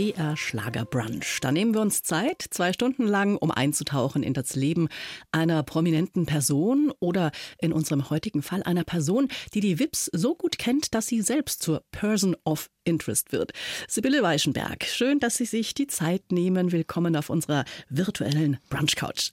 [0.00, 1.40] BR Schlager Brunch.
[1.42, 4.88] Da nehmen wir uns Zeit, zwei Stunden lang, um einzutauchen in das Leben
[5.30, 10.56] einer prominenten Person oder in unserem heutigen Fall einer Person, die die Wips so gut
[10.56, 13.52] kennt, dass sie selbst zur Person of Interest wird.
[13.88, 16.72] Sibylle Weichenberg, schön, dass Sie sich die Zeit nehmen.
[16.72, 19.32] Willkommen auf unserer virtuellen Brunch Couch.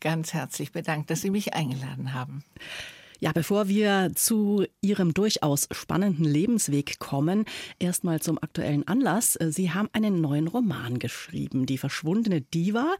[0.00, 2.42] Ganz herzlich bedankt, dass Sie mich eingeladen haben.
[3.22, 7.44] Ja, bevor wir zu Ihrem durchaus spannenden Lebensweg kommen,
[7.78, 9.38] erstmal zum aktuellen Anlass.
[9.40, 12.96] Sie haben einen neuen Roman geschrieben, Die verschwundene Diva.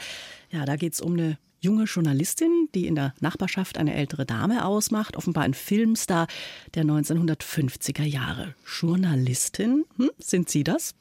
[0.52, 5.16] Ja, da geht's um eine junge Journalistin, die in der Nachbarschaft eine ältere Dame ausmacht,
[5.16, 6.26] offenbar ein Filmstar
[6.74, 8.54] der 1950er Jahre.
[8.66, 10.94] Journalistin, hm, sind Sie das?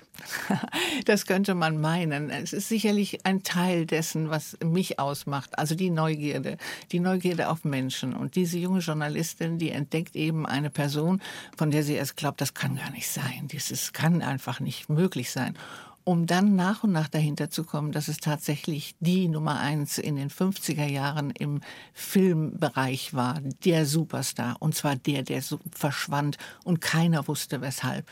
[1.05, 2.29] Das könnte man meinen.
[2.29, 5.57] Es ist sicherlich ein Teil dessen, was mich ausmacht.
[5.57, 6.57] Also die Neugierde,
[6.91, 8.13] die Neugierde auf Menschen.
[8.13, 11.21] Und diese junge Journalistin, die entdeckt eben eine Person,
[11.57, 13.47] von der sie erst glaubt, das kann gar nicht sein.
[13.51, 15.55] Dieses kann einfach nicht möglich sein
[16.03, 20.15] um dann nach und nach dahinter zu kommen, dass es tatsächlich die Nummer eins in
[20.15, 21.61] den 50er Jahren im
[21.93, 28.05] Filmbereich war, der Superstar, und zwar der, der so verschwand und keiner wusste weshalb.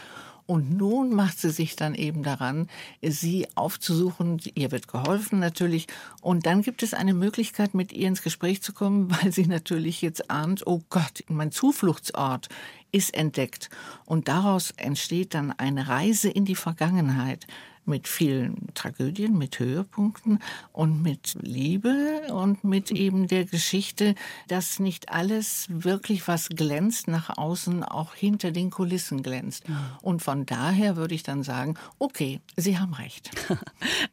[0.50, 2.70] Und nun macht sie sich dann eben daran,
[3.04, 4.42] sie aufzusuchen.
[4.56, 5.86] Ihr wird geholfen natürlich.
[6.22, 10.02] Und dann gibt es eine Möglichkeit, mit ihr ins Gespräch zu kommen, weil sie natürlich
[10.02, 12.50] jetzt ahnt, oh Gott, mein Zufluchtsort
[12.92, 13.70] ist entdeckt.
[14.06, 17.46] Und daraus entsteht dann eine Reise in die Vergangenheit
[17.90, 20.40] mit vielen Tragödien, mit Höhepunkten
[20.72, 24.16] und mit Liebe und mit eben der Geschichte,
[24.48, 29.66] dass nicht alles wirklich was glänzt nach außen, auch hinter den Kulissen glänzt.
[30.02, 33.32] Und von daher würde ich dann sagen, okay, Sie haben recht.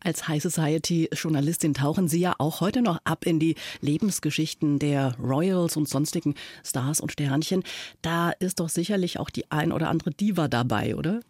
[0.01, 5.15] Als High Society Journalistin tauchen Sie ja auch heute noch ab in die Lebensgeschichten der
[5.19, 7.63] Royals und sonstigen Stars und Sternchen.
[8.03, 11.21] Da ist doch sicherlich auch die ein oder andere Diva dabei, oder?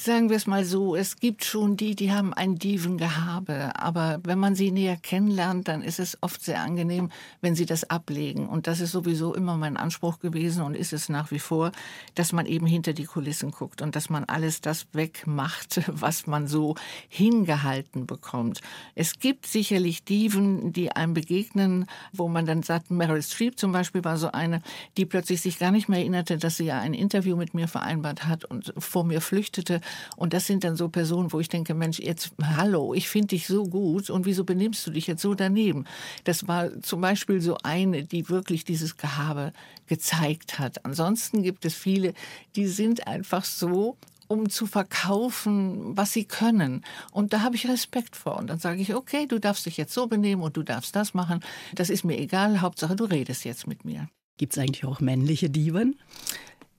[0.00, 4.38] Sagen wir es mal so, es gibt schon die, die haben ein Divengehabe, aber wenn
[4.38, 7.10] man sie näher kennenlernt, dann ist es oft sehr angenehm,
[7.40, 8.48] wenn sie das ablegen.
[8.48, 11.72] Und das ist sowieso immer mein Anspruch gewesen und ist es nach wie vor,
[12.14, 16.46] dass man eben hinter die Kulissen guckt und dass man alles das wegmacht, was man
[16.46, 16.76] so
[17.08, 18.60] hingehalten bekommt.
[18.94, 24.04] Es gibt sicherlich Diven, die einem begegnen, wo man dann sagt, Meryl Streep zum Beispiel
[24.04, 24.62] war so eine,
[24.96, 28.28] die plötzlich sich gar nicht mehr erinnerte, dass sie ja ein Interview mit mir vereinbart
[28.28, 29.80] hat und vor mir flüchtete
[30.16, 33.46] und das sind dann so Personen, wo ich denke, Mensch, jetzt, hallo, ich finde dich
[33.46, 35.84] so gut und wieso benimmst du dich jetzt so daneben?
[36.24, 39.52] Das war zum Beispiel so eine, die wirklich dieses Gehabe
[39.86, 40.84] gezeigt hat.
[40.84, 42.14] Ansonsten gibt es viele,
[42.56, 43.96] die sind einfach so
[44.28, 46.84] um zu verkaufen, was sie können.
[47.12, 48.36] Und da habe ich Respekt vor.
[48.36, 51.14] Und dann sage ich, okay, du darfst dich jetzt so benehmen und du darfst das
[51.14, 51.40] machen.
[51.74, 52.60] Das ist mir egal.
[52.60, 54.08] Hauptsache, du redest jetzt mit mir.
[54.36, 55.98] Gibt es eigentlich auch männliche Diven?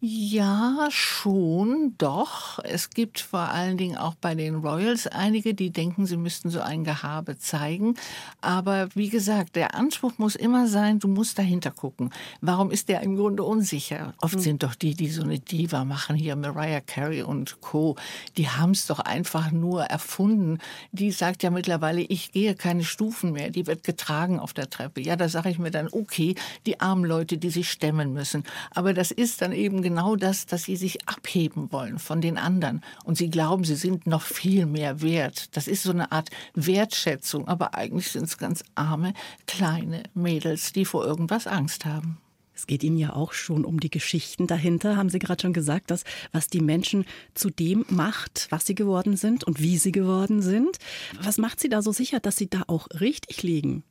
[0.01, 2.59] Ja, schon, doch.
[2.63, 6.61] Es gibt vor allen Dingen auch bei den Royals einige, die denken, sie müssten so
[6.61, 7.95] ein Gehabe zeigen.
[8.39, 12.13] Aber wie gesagt, der Anspruch muss immer sein, du musst dahinter gucken.
[12.39, 14.13] Warum ist der im Grunde unsicher?
[14.21, 14.39] Oft mhm.
[14.39, 17.97] sind doch die, die so eine Diva machen, hier Mariah Carey und Co.,
[18.37, 20.59] die haben es doch einfach nur erfunden.
[20.93, 25.01] Die sagt ja mittlerweile, ich gehe keine Stufen mehr, die wird getragen auf der Treppe.
[25.01, 26.35] Ja, da sage ich mir dann, okay,
[26.66, 28.45] die armen Leute, die sich stemmen müssen.
[28.71, 32.81] Aber das ist dann eben genau das, dass sie sich abheben wollen von den anderen.
[33.05, 35.55] Und sie glauben, sie sind noch viel mehr wert.
[35.57, 37.47] Das ist so eine Art Wertschätzung.
[37.47, 39.16] Aber eigentlich sind es ganz arme,
[39.47, 42.19] kleine Mädels, die vor irgendwas Angst haben.
[42.53, 45.89] Es geht Ihnen ja auch schon um die Geschichten dahinter, haben Sie gerade schon gesagt,
[45.89, 50.41] dass was die Menschen zu dem macht, was sie geworden sind und wie sie geworden
[50.41, 50.78] sind.
[51.22, 53.83] Was macht Sie da so sicher, dass Sie da auch richtig liegen?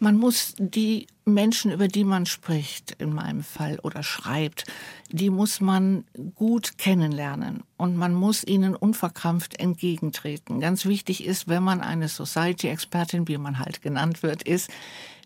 [0.00, 4.64] Man muss die Menschen, über die man spricht, in meinem Fall oder schreibt,
[5.10, 6.04] die muss man
[6.34, 10.60] gut kennenlernen und man muss ihnen unverkrampft entgegentreten.
[10.60, 14.70] Ganz wichtig ist, wenn man eine Society-Expertin, wie man halt genannt wird, ist,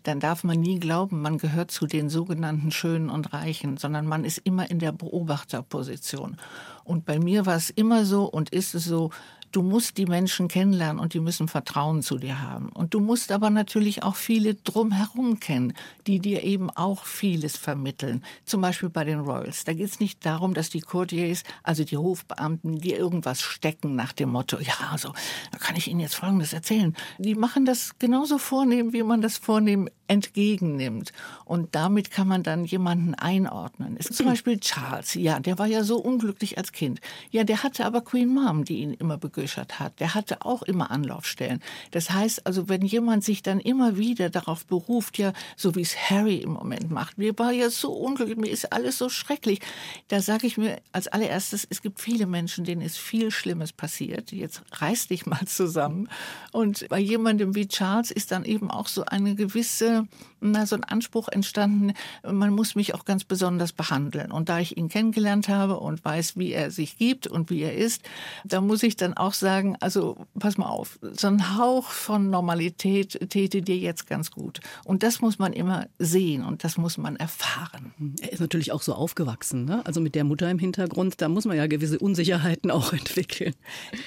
[0.03, 4.25] dann darf man nie glauben, man gehört zu den sogenannten Schönen und Reichen, sondern man
[4.25, 6.37] ist immer in der Beobachterposition.
[6.83, 9.11] Und bei mir war es immer so und ist es so,
[9.53, 12.69] Du musst die Menschen kennenlernen und die müssen Vertrauen zu dir haben.
[12.69, 15.73] Und du musst aber natürlich auch viele drumherum kennen,
[16.07, 18.23] die dir eben auch vieles vermitteln.
[18.45, 19.63] Zum Beispiel bei den Royals.
[19.63, 24.11] Da geht es nicht darum, dass die Courtiers, also die Hofbeamten, dir irgendwas stecken nach
[24.11, 25.13] dem Motto, ja, also,
[25.51, 26.95] da kann ich Ihnen jetzt Folgendes erzählen.
[27.19, 31.13] Die machen das genauso vornehm, wie man das vornehm entgegennimmt.
[31.45, 33.97] Und damit kann man dann jemanden einordnen.
[33.99, 37.01] Es ist zum Beispiel Charles, ja, der war ja so unglücklich als Kind.
[37.29, 40.63] Ja, der hatte aber Queen Mom, die ihn immer begünstigt eingebüschert hat, der hatte auch
[40.63, 41.61] immer Anlaufstellen.
[41.91, 46.09] Das heißt also, wenn jemand sich dann immer wieder darauf beruft, ja, so wie es
[46.09, 49.59] Harry im Moment macht, mir war ja so unglücklich, mir ist alles so schrecklich,
[50.07, 54.31] da sage ich mir als allererstes, es gibt viele Menschen, denen ist viel Schlimmes passiert.
[54.31, 56.09] Jetzt reiß dich mal zusammen.
[56.51, 60.07] Und bei jemandem wie Charles ist dann eben auch so eine gewisse,
[60.39, 61.93] na, so ein Anspruch entstanden,
[62.23, 64.31] man muss mich auch ganz besonders behandeln.
[64.31, 67.75] Und da ich ihn kennengelernt habe und weiß, wie er sich gibt und wie er
[67.75, 68.03] ist,
[68.43, 73.29] da muss ich dann auch sagen, also pass mal auf, so ein Hauch von Normalität
[73.29, 74.59] täte dir jetzt ganz gut.
[74.85, 77.93] Und das muss man immer sehen und das muss man erfahren.
[78.21, 79.85] Er ist natürlich auch so aufgewachsen, ne?
[79.85, 83.53] also mit der Mutter im Hintergrund, da muss man ja gewisse Unsicherheiten auch entwickeln.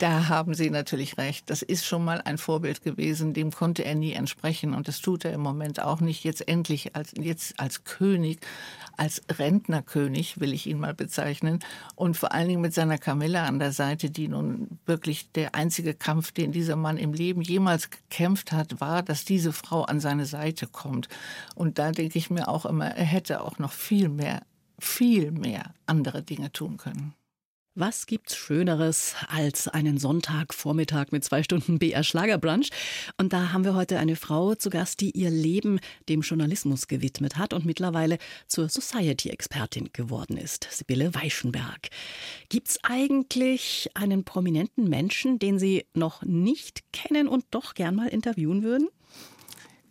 [0.00, 1.50] Da haben Sie natürlich recht.
[1.50, 5.24] Das ist schon mal ein Vorbild gewesen, dem konnte er nie entsprechen und das tut
[5.24, 6.24] er im Moment auch nicht.
[6.24, 8.40] Jetzt endlich als jetzt als König,
[8.96, 11.60] als Rentnerkönig will ich ihn mal bezeichnen
[11.94, 15.94] und vor allen Dingen mit seiner Camilla an der Seite, die nun wirklich der einzige
[15.94, 20.26] Kampf, den dieser Mann im Leben jemals gekämpft hat, war, dass diese Frau an seine
[20.26, 21.08] Seite kommt.
[21.54, 24.42] Und da denke ich mir auch immer, er hätte auch noch viel mehr,
[24.78, 27.15] viel mehr andere Dinge tun können.
[27.78, 32.70] Was gibt's Schöneres als einen Sonntagvormittag mit zwei Stunden BR Schlagerbrunch?
[33.18, 35.78] Und da haben wir heute eine Frau zu Gast, die ihr Leben
[36.08, 40.66] dem Journalismus gewidmet hat und mittlerweile zur Society-Expertin geworden ist.
[40.70, 41.90] Sibylle Weichenberg.
[42.48, 48.62] Gibt's eigentlich einen prominenten Menschen, den Sie noch nicht kennen und doch gern mal interviewen
[48.62, 48.88] würden?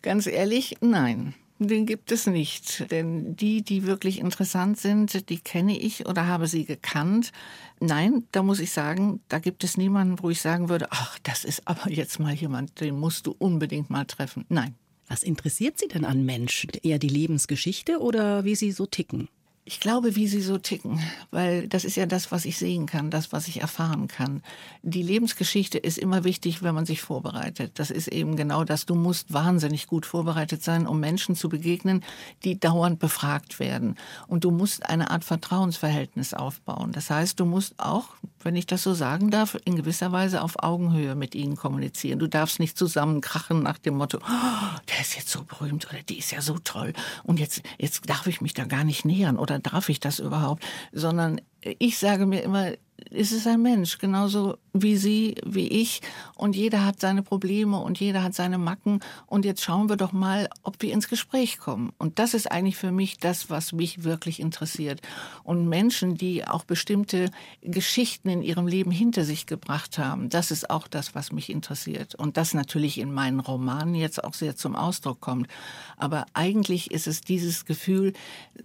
[0.02, 1.36] Ganz ehrlich, nein.
[1.58, 6.48] Den gibt es nicht, denn die, die wirklich interessant sind, die kenne ich oder habe
[6.48, 7.32] sie gekannt.
[7.80, 11.44] Nein, da muss ich sagen, da gibt es niemanden, wo ich sagen würde, ach, das
[11.44, 14.44] ist aber jetzt mal jemand, den musst du unbedingt mal treffen.
[14.48, 14.74] Nein.
[15.08, 16.70] Was interessiert Sie denn an Menschen?
[16.82, 19.28] Eher die Lebensgeschichte oder wie sie so ticken?
[19.68, 21.00] Ich glaube, wie sie so ticken,
[21.32, 24.44] weil das ist ja das, was ich sehen kann, das, was ich erfahren kann.
[24.84, 27.72] Die Lebensgeschichte ist immer wichtig, wenn man sich vorbereitet.
[27.80, 28.86] Das ist eben genau das.
[28.86, 32.04] Du musst wahnsinnig gut vorbereitet sein, um Menschen zu begegnen,
[32.44, 33.96] die dauernd befragt werden.
[34.28, 36.92] Und du musst eine Art Vertrauensverhältnis aufbauen.
[36.92, 38.10] Das heißt, du musst auch,
[38.44, 42.20] wenn ich das so sagen darf, in gewisser Weise auf Augenhöhe mit ihnen kommunizieren.
[42.20, 46.18] Du darfst nicht zusammenkrachen nach dem Motto, oh, der ist jetzt so berühmt oder die
[46.18, 46.92] ist ja so toll
[47.24, 50.64] und jetzt, jetzt darf ich mich da gar nicht nähern oder darf ich das überhaupt?
[50.92, 52.72] Sondern ich sage mir immer,
[53.10, 56.00] es ist ein Mensch, genauso wie Sie, wie ich.
[56.34, 59.00] Und jeder hat seine Probleme und jeder hat seine Macken.
[59.26, 61.92] Und jetzt schauen wir doch mal, ob wir ins Gespräch kommen.
[61.98, 65.00] Und das ist eigentlich für mich das, was mich wirklich interessiert.
[65.44, 67.30] Und Menschen, die auch bestimmte
[67.62, 72.14] Geschichten in ihrem Leben hinter sich gebracht haben, das ist auch das, was mich interessiert.
[72.14, 75.48] Und das natürlich in meinen Romanen jetzt auch sehr zum Ausdruck kommt.
[75.96, 78.12] Aber eigentlich ist es dieses Gefühl,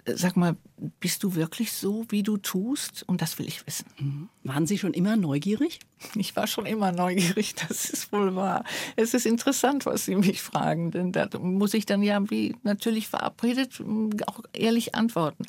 [0.06, 0.56] sag mal,
[1.00, 3.04] bist du wirklich so, wie du tust?
[3.08, 4.21] Und das will ich wissen.
[4.44, 5.80] Waren Sie schon immer neugierig?
[6.16, 8.64] Ich war schon immer neugierig, das ist wohl wahr.
[8.96, 13.08] Es ist interessant, was Sie mich fragen, denn da muss ich dann ja wie natürlich
[13.08, 13.82] verabredet
[14.26, 15.44] auch ehrlich antworten.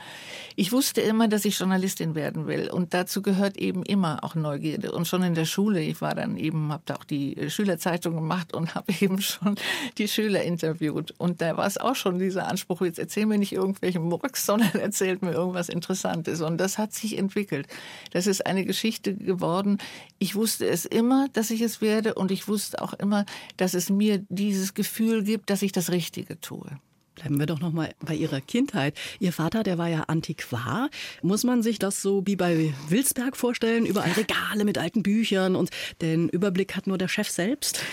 [0.56, 4.92] Ich wusste immer, dass ich Journalistin werden will und dazu gehört eben immer auch Neugierde.
[4.92, 8.54] Und schon in der Schule, ich war dann eben, habe da auch die Schülerzeitung gemacht
[8.54, 9.56] und habe eben schon
[9.98, 11.14] die Schüler interviewt.
[11.18, 14.74] Und da war es auch schon dieser Anspruch, jetzt erzähl mir nicht irgendwelchen Murks, sondern
[14.74, 16.42] erzählt mir irgendwas Interessantes.
[16.42, 17.66] Und das hat sich entwickelt.
[18.10, 19.78] Das ist eine Geschichte geworden.
[20.18, 23.24] Ich wusste es immer, dass ich es werde und ich wusste auch immer,
[23.56, 26.78] dass es mir dieses Gefühl gibt, dass ich das Richtige tue.
[27.14, 28.98] Bleiben wir doch noch mal bei Ihrer Kindheit.
[29.20, 30.88] Ihr Vater, der war ja Antiquar.
[31.20, 33.84] Muss man sich das so wie bei Wilsberg vorstellen?
[33.84, 37.84] Überall Regale mit alten Büchern und den Überblick hat nur der Chef selbst?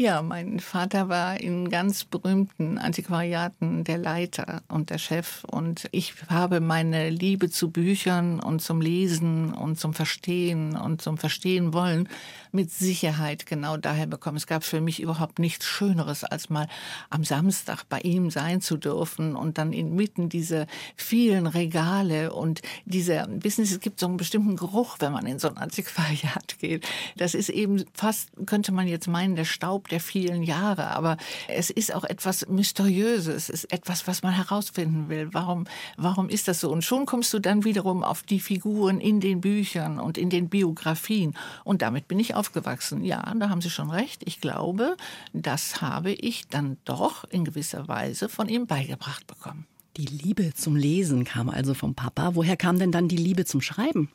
[0.00, 5.42] Ja, mein Vater war in ganz berühmten Antiquariaten der Leiter und der Chef.
[5.42, 11.18] Und ich habe meine Liebe zu Büchern und zum Lesen und zum Verstehen und zum
[11.18, 12.08] Verstehen wollen
[12.52, 14.36] mit Sicherheit genau daher bekommen.
[14.36, 16.68] Es gab für mich überhaupt nichts Schöneres, als mal
[17.10, 23.28] am Samstag bei ihm sein zu dürfen und dann inmitten dieser vielen Regale und dieser,
[23.42, 26.86] Sie, es gibt so einen bestimmten Geruch, wenn man in so ein Antiquariat geht.
[27.16, 31.16] Das ist eben fast, könnte man jetzt meinen, der Staub der vielen Jahre, aber
[31.48, 35.28] es ist auch etwas Mysteriöses, es ist etwas, was man herausfinden will.
[35.32, 35.66] Warum,
[35.96, 36.70] warum ist das so?
[36.70, 40.48] Und schon kommst du dann wiederum auf die Figuren in den Büchern und in den
[40.48, 41.34] Biografien.
[41.64, 43.04] Und damit bin ich aufgewachsen.
[43.04, 44.22] Ja, da haben Sie schon recht.
[44.24, 44.96] Ich glaube,
[45.32, 49.66] das habe ich dann doch in gewisser Weise von ihm beigebracht bekommen.
[49.96, 52.36] Die Liebe zum Lesen kam also vom Papa.
[52.36, 54.08] Woher kam denn dann die Liebe zum Schreiben?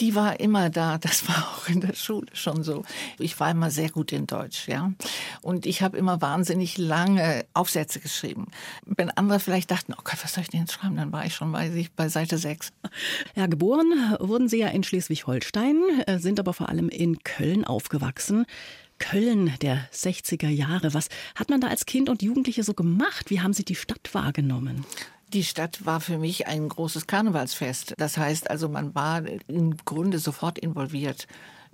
[0.00, 0.98] Die war immer da.
[0.98, 2.84] Das war auch in der Schule schon so.
[3.18, 4.92] Ich war immer sehr gut in Deutsch, ja.
[5.42, 8.48] Und ich habe immer wahnsinnig lange Aufsätze geschrieben.
[8.84, 10.96] Wenn andere vielleicht dachten, oh Gott, was soll ich denn jetzt schreiben?
[10.96, 12.72] Dann war ich schon, weiß ich, bei Seite 6.
[13.34, 18.46] Ja, geboren wurden Sie ja in Schleswig-Holstein, äh, sind aber vor allem in Köln aufgewachsen.
[18.98, 20.94] Köln der 60er Jahre.
[20.94, 23.30] Was hat man da als Kind und Jugendliche so gemacht?
[23.30, 24.84] Wie haben Sie die Stadt wahrgenommen?
[25.32, 27.94] Die Stadt war für mich ein großes Karnevalsfest.
[27.98, 31.26] Das heißt also, man war im Grunde sofort involviert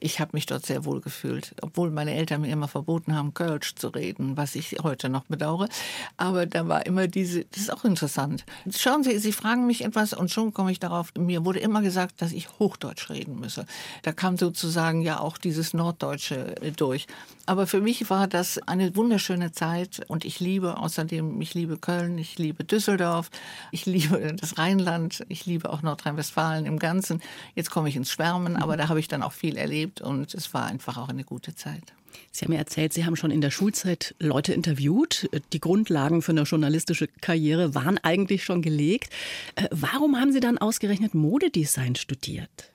[0.03, 3.77] ich habe mich dort sehr wohl gefühlt, obwohl meine Eltern mir immer verboten haben, Kölsch
[3.77, 5.69] zu reden, was ich heute noch bedauere.
[6.17, 8.45] Aber da war immer diese, das ist auch interessant.
[8.71, 12.21] Schauen Sie, Sie fragen mich etwas und schon komme ich darauf, mir wurde immer gesagt,
[12.21, 13.65] dass ich Hochdeutsch reden müsse.
[14.03, 17.07] Da kam sozusagen ja auch dieses Norddeutsche äh, durch.
[17.47, 22.19] Aber für mich war das eine wunderschöne Zeit und ich liebe außerdem, ich liebe Köln,
[22.19, 23.31] ich liebe Düsseldorf,
[23.71, 27.21] ich liebe das Rheinland, ich liebe auch Nordrhein-Westfalen im Ganzen.
[27.55, 30.35] Jetzt komme ich ins Schwärmen, aber da habe ich dann auch viel erlebt erlebt und
[30.35, 31.83] es war einfach auch eine gute Zeit.
[32.31, 35.31] Sie haben mir erzählt, Sie haben schon in der Schulzeit Leute interviewt.
[35.53, 39.13] Die Grundlagen für eine journalistische Karriere waren eigentlich schon gelegt.
[39.55, 42.71] Äh, warum haben Sie dann ausgerechnet Modedesign studiert?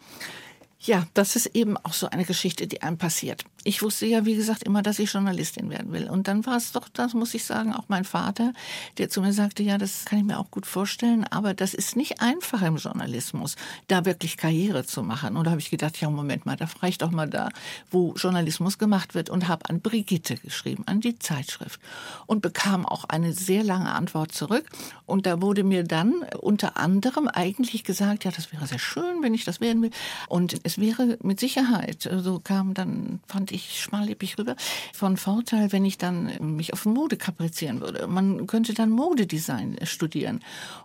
[0.79, 3.43] Ja, das ist eben auch so eine Geschichte, die einem passiert.
[3.63, 6.07] Ich wusste ja, wie gesagt, immer, dass ich Journalistin werden will.
[6.07, 8.53] Und dann war es doch, das muss ich sagen, auch mein Vater,
[8.99, 11.95] der zu mir sagte, ja, das kann ich mir auch gut vorstellen, aber das ist
[11.95, 13.55] nicht einfach im Journalismus,
[13.87, 15.35] da wirklich Karriere zu machen.
[15.35, 17.49] Und da habe ich gedacht, ja, Moment mal, da frage ich doch mal da,
[17.89, 21.81] wo Journalismus gemacht wird und habe an Brigitte geschrieben, an die Zeitschrift
[22.27, 24.69] und bekam auch eine sehr lange Antwort zurück.
[25.07, 29.33] Und da wurde mir dann unter anderem eigentlich gesagt, ja, das wäre sehr schön, wenn
[29.33, 29.91] ich das werden will.
[30.29, 34.55] Und es wäre mit Sicherheit, so also kam dann, fand ich schmallippig rüber,
[34.93, 38.07] von Vorteil, wenn ich dann mich auf Mode kaprizieren würde.
[38.07, 40.41] Man könnte dann Modedesign studieren.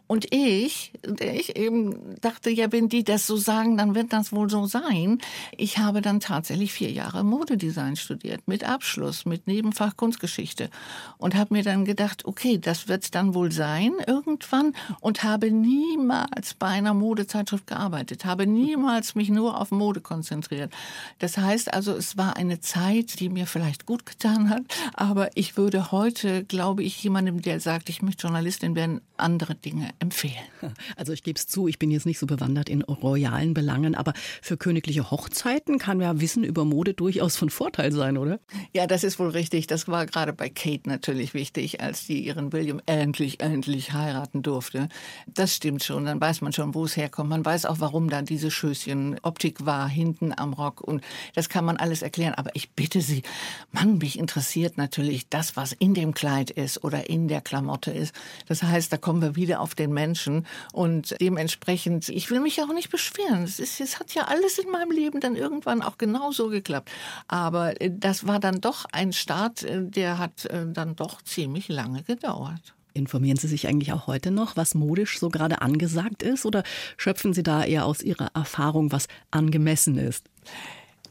[0.07, 4.51] Und ich, ich eben dachte, ja, wenn die das so sagen, dann wird das wohl
[4.51, 5.19] so sein.
[5.57, 10.69] Ich habe dann tatsächlich vier Jahre Modedesign studiert, mit Abschluss, mit Nebenfach Kunstgeschichte.
[11.17, 14.75] Und habe mir dann gedacht, okay, das wird dann wohl sein irgendwann.
[15.01, 20.73] Und habe niemals bei einer Modezeitschrift gearbeitet, habe niemals mich nur auf Mode konzentriert.
[21.19, 24.63] Das heißt also, es war eine Zeit, die mir vielleicht gut getan hat,
[24.95, 29.91] aber ich würde heute, glaube ich, jemandem, der sagt, ich möchte Journalistin werden, andere Dinge
[29.99, 30.35] empfehlen.
[30.97, 34.13] Also ich gebe es zu, ich bin jetzt nicht so bewandert in royalen Belangen, aber
[34.41, 38.41] für königliche Hochzeiten kann ja Wissen über Mode durchaus von Vorteil sein, oder?
[38.73, 39.67] Ja, das ist wohl richtig.
[39.67, 44.89] Das war gerade bei Kate natürlich wichtig, als die ihren William endlich, endlich heiraten durfte.
[45.27, 46.05] Das stimmt schon.
[46.05, 47.31] Dann weiß man schon, wo es herkommt.
[47.31, 50.81] Man weiß auch, warum da diese Schößchen Optik war hinten am Rock.
[50.81, 51.03] Und
[51.35, 52.35] das kann man alles erklären.
[52.35, 53.23] Aber ich bitte Sie,
[53.71, 58.15] Mann, mich interessiert natürlich das, was in dem Kleid ist oder in der Klamotte ist.
[58.47, 60.47] Das heißt, da kommen wir wieder auf den Menschen.
[60.73, 63.45] Und dementsprechend, ich will mich auch nicht beschweren.
[63.45, 66.91] Es, ist, es hat ja alles in meinem Leben dann irgendwann auch genauso geklappt.
[67.29, 71.69] Aber äh, das war dann doch ein Start, äh, der hat äh, dann doch ziemlich
[71.69, 72.75] lange gedauert.
[72.95, 76.45] Informieren Sie sich eigentlich auch heute noch, was modisch so gerade angesagt ist?
[76.47, 76.63] Oder
[76.97, 80.29] schöpfen Sie da eher aus Ihrer Erfahrung, was angemessen ist?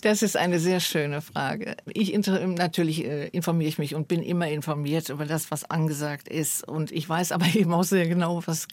[0.01, 1.77] Das ist eine sehr schöne Frage.
[1.85, 6.67] Ich natürlich äh, informiere ich mich und bin immer informiert über das, was angesagt ist.
[6.67, 8.67] Und ich weiß aber eben auch sehr genau, was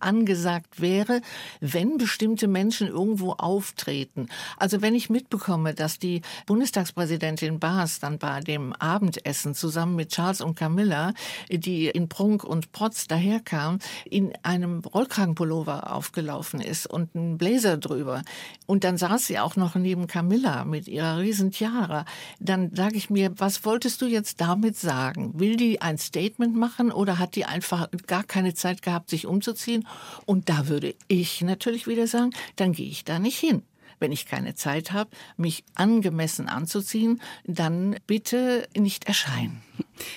[0.00, 1.20] angesagt wäre,
[1.60, 4.26] wenn bestimmte Menschen irgendwo auftreten.
[4.56, 10.40] Also wenn ich mitbekomme, dass die Bundestagspräsidentin Baas dann bei dem Abendessen zusammen mit Charles
[10.40, 11.14] und Camilla,
[11.48, 18.22] die in Prunk und Protz daherkam, in einem Rollkragenpullover aufgelaufen ist und ein Blazer drüber.
[18.66, 22.04] Und dann saß sie auch noch neben Camilla mit ihrer riesen Tiara,
[22.40, 25.38] dann sage ich mir, was wolltest du jetzt damit sagen?
[25.38, 29.86] Will die ein Statement machen oder hat die einfach gar keine Zeit gehabt, sich umzuziehen?
[30.26, 33.62] Und da würde ich natürlich wieder sagen, dann gehe ich da nicht hin.
[34.00, 39.62] Wenn ich keine Zeit habe, mich angemessen anzuziehen, dann bitte nicht erscheinen.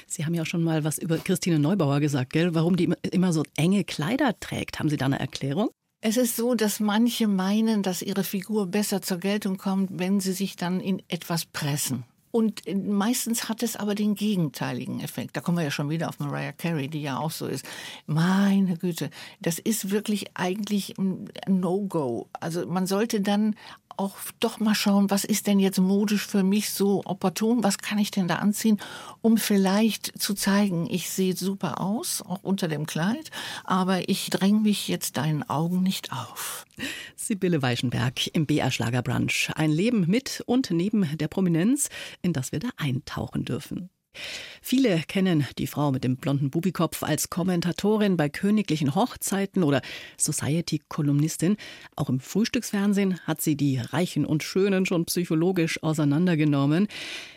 [0.07, 2.55] Sie haben ja auch schon mal was über Christine Neubauer gesagt, gell?
[2.55, 4.79] Warum die immer so enge Kleider trägt.
[4.79, 5.69] Haben Sie da eine Erklärung?
[6.07, 10.33] Es ist so, dass manche meinen, dass ihre Figur besser zur Geltung kommt, wenn sie
[10.33, 12.03] sich dann in etwas pressen.
[12.29, 15.35] Und äh, meistens hat es aber den gegenteiligen Effekt.
[15.35, 17.65] Da kommen wir ja schon wieder auf Mariah Carey, die ja auch so ist.
[18.05, 19.09] Meine Güte,
[19.41, 22.27] das ist wirklich eigentlich ein No-Go.
[22.39, 23.55] Also man sollte dann
[23.97, 27.97] auch doch mal schauen, was ist denn jetzt modisch für mich so opportun, was kann
[27.97, 28.79] ich denn da anziehen,
[29.21, 33.31] um vielleicht zu zeigen, ich sehe super aus, auch unter dem Kleid,
[33.63, 36.65] aber ich dränge mich jetzt deinen Augen nicht auf.
[37.15, 39.51] Sibylle Weichenberg im BR Schlagerbrunch.
[39.55, 41.89] Ein Leben mit und neben der Prominenz,
[42.21, 43.89] in das wir da eintauchen dürfen.
[44.61, 49.81] Viele kennen die Frau mit dem blonden Bubikopf als Kommentatorin bei königlichen Hochzeiten oder
[50.17, 51.57] Society-Kolumnistin.
[51.95, 56.87] Auch im Frühstücksfernsehen hat sie die Reichen und Schönen schon psychologisch auseinandergenommen.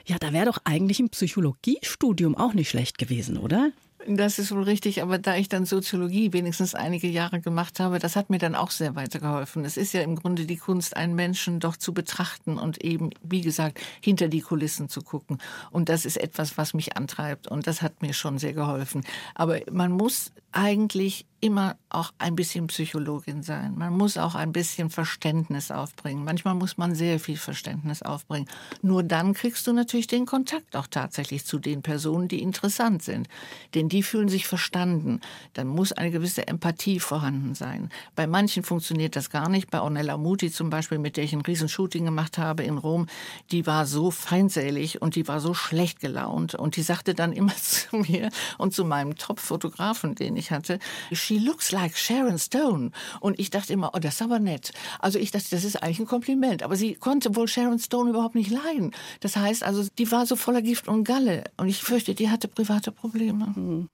[0.07, 3.73] Ja, da wäre doch eigentlich ein Psychologiestudium auch nicht schlecht gewesen, oder?
[4.07, 8.15] Das ist wohl richtig, aber da ich dann Soziologie wenigstens einige Jahre gemacht habe, das
[8.15, 9.65] hat mir dann auch sehr weitergeholfen.
[9.65, 13.41] Es ist ja im Grunde die Kunst, einen Menschen doch zu betrachten und eben, wie
[13.41, 15.39] gesagt, hinter die Kulissen zu gucken.
[15.71, 19.05] Und das ist etwas, was mich antreibt und das hat mir schon sehr geholfen.
[19.35, 23.75] Aber man muss eigentlich immer auch ein bisschen Psychologin sein.
[23.77, 26.25] Man muss auch ein bisschen Verständnis aufbringen.
[26.25, 28.49] Manchmal muss man sehr viel Verständnis aufbringen.
[28.83, 33.29] Nur dann kriegst du natürlich den Kontakt auch tatsächlich zu den Personen, die interessant sind.
[33.75, 35.21] Denn die fühlen sich verstanden.
[35.55, 37.91] Dann muss eine gewisse Empathie vorhanden sein.
[38.17, 39.71] Bei manchen funktioniert das gar nicht.
[39.71, 43.07] Bei Ornella Muti zum Beispiel, mit der ich ein Riesenshooting gemacht habe in Rom,
[43.53, 46.55] die war so feindselig und die war so schlecht gelaunt.
[46.55, 50.81] Und die sagte dann immer zu mir und zu meinem Top-Fotografen, den ich hatte,
[51.29, 52.91] she looks like Sharon Stone.
[53.21, 54.73] Und ich dachte immer, oh, das ist aber nett.
[54.99, 56.63] Also ich dachte, das ist eigentlich ein Kompliment.
[56.63, 58.93] Aber sie konnte wohl Sharon Stone überhaupt nicht leiden.
[59.21, 61.45] Das heißt also, die war so voller Gift und Galle.
[61.59, 63.55] Und ich fürchte, die hatte private Probleme.
[63.55, 63.89] Hm.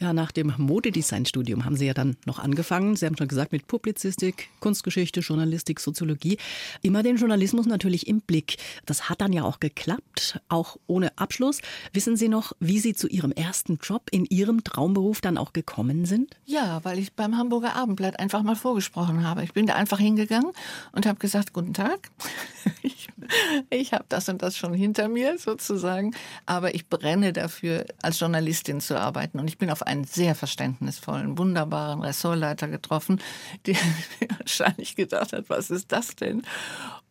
[0.00, 2.94] Ja, nach dem Modedesign-Studium haben Sie ja dann noch angefangen.
[2.94, 6.38] Sie haben schon gesagt, mit Publizistik, Kunstgeschichte, Journalistik, Soziologie.
[6.82, 8.58] Immer den Journalismus natürlich im Blick.
[8.86, 11.62] Das hat dann ja auch geklappt, auch ohne Abschluss.
[11.92, 16.04] Wissen Sie noch, wie Sie zu Ihrem ersten Job in Ihrem Traumberuf dann auch gekommen
[16.04, 16.36] sind?
[16.46, 19.42] Ja, weil ich beim Hamburger Abendblatt einfach mal vorgesprochen habe.
[19.42, 20.52] Ich bin da einfach hingegangen
[20.92, 22.08] und habe gesagt, guten Tag.
[22.82, 23.08] Ich,
[23.70, 26.14] ich habe das und das schon hinter mir sozusagen,
[26.46, 29.40] aber ich brenne dafür, als Journalistin zu arbeiten.
[29.40, 33.20] Und ich bin auf einen sehr verständnisvollen, wunderbaren Ressortleiter getroffen,
[33.66, 33.76] der
[34.38, 36.42] wahrscheinlich gedacht hat, was ist das denn?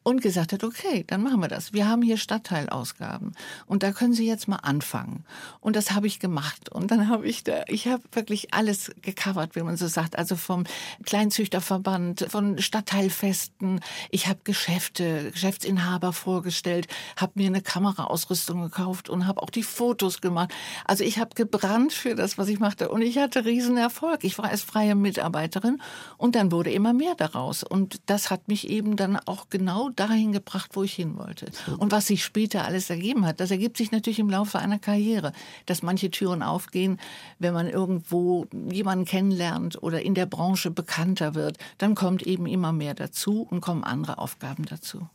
[0.08, 1.74] Und gesagt hat, okay, dann machen wir das.
[1.74, 3.34] Wir haben hier Stadtteilausgaben
[3.66, 5.26] und da können Sie jetzt mal anfangen.
[5.60, 6.70] Und das habe ich gemacht.
[6.70, 10.18] Und dann habe ich da, ich habe wirklich alles gecovert, wie man so sagt.
[10.18, 10.64] Also vom
[11.04, 13.82] Kleinzüchterverband, von Stadtteilfesten.
[14.10, 16.88] Ich habe Geschäfte, Geschäftsinhaber vorgestellt,
[17.18, 20.54] habe mir eine Kameraausrüstung gekauft und habe auch die Fotos gemacht.
[20.86, 22.88] Also ich habe gebrannt für das, was ich machte.
[22.88, 24.24] Und ich hatte riesen Erfolg.
[24.24, 25.82] Ich war als freie Mitarbeiterin
[26.16, 27.64] und dann wurde immer mehr daraus.
[27.64, 31.48] Und das hat mich eben dann auch genau dahin gebracht, wo ich hin wollte.
[31.78, 35.34] Und was sich später alles ergeben hat, das ergibt sich natürlich im Laufe einer Karriere,
[35.66, 37.00] dass manche Türen aufgehen,
[37.40, 42.72] wenn man irgendwo jemanden kennenlernt oder in der Branche bekannter wird, dann kommt eben immer
[42.72, 45.08] mehr dazu und kommen andere Aufgaben dazu.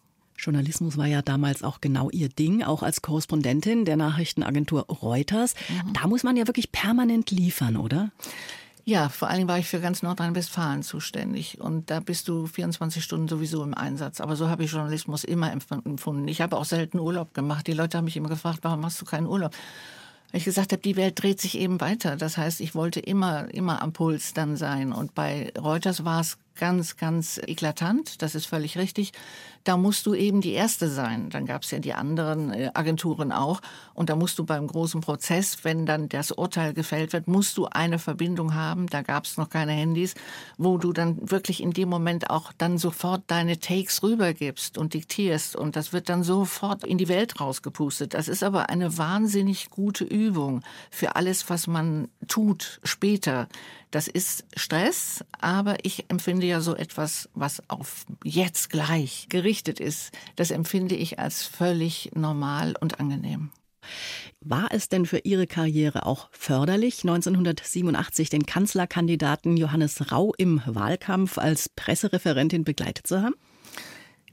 [0.43, 5.55] Journalismus war ja damals auch genau ihr Ding, auch als Korrespondentin der Nachrichtenagentur Reuters.
[5.69, 5.93] Mhm.
[5.93, 8.11] Da muss man ja wirklich permanent liefern, oder?
[8.85, 11.61] Ja, vor allen Dingen war ich für ganz Nordrhein-Westfalen zuständig.
[11.61, 14.21] Und da bist du 24 Stunden sowieso im Einsatz.
[14.21, 16.27] Aber so habe ich Journalismus immer empfunden.
[16.27, 17.67] Ich habe auch selten Urlaub gemacht.
[17.69, 19.53] Die Leute haben mich immer gefragt, warum machst du keinen Urlaub?
[20.33, 22.17] Weil ich gesagt habe, die Welt dreht sich eben weiter.
[22.17, 24.93] Das heißt, ich wollte immer, immer am Puls dann sein.
[24.93, 28.23] Und bei Reuters war es ganz, ganz eklatant.
[28.23, 29.13] Das ist völlig richtig.
[29.65, 31.31] Da musst du eben die Erste sein.
[31.31, 33.61] Dann gab es ja die anderen äh, Agenturen auch.
[33.95, 37.67] Und da musst du beim großen Prozess, wenn dann das Urteil gefällt wird, musst du
[37.67, 38.89] eine Verbindung haben.
[38.89, 40.15] Da gab es noch keine Handys,
[40.59, 45.55] wo du dann wirklich in dem Moment auch dann sofort deine Takes rübergibst und diktierst.
[45.55, 48.15] Und das wird dann sofort in die Welt rausgepustet.
[48.15, 53.49] Das ist aber eine wahnsinnig gute Übung für alles, was man tut später.
[53.93, 60.13] Das ist Stress, aber ich empfinde ja so etwas, was auf jetzt gleich gerichtet ist,
[60.35, 63.51] das empfinde ich als völlig normal und angenehm.
[64.41, 71.37] War es denn für Ihre Karriere auch förderlich, 1987 den Kanzlerkandidaten Johannes Rau im Wahlkampf
[71.37, 73.35] als Pressereferentin begleitet zu haben?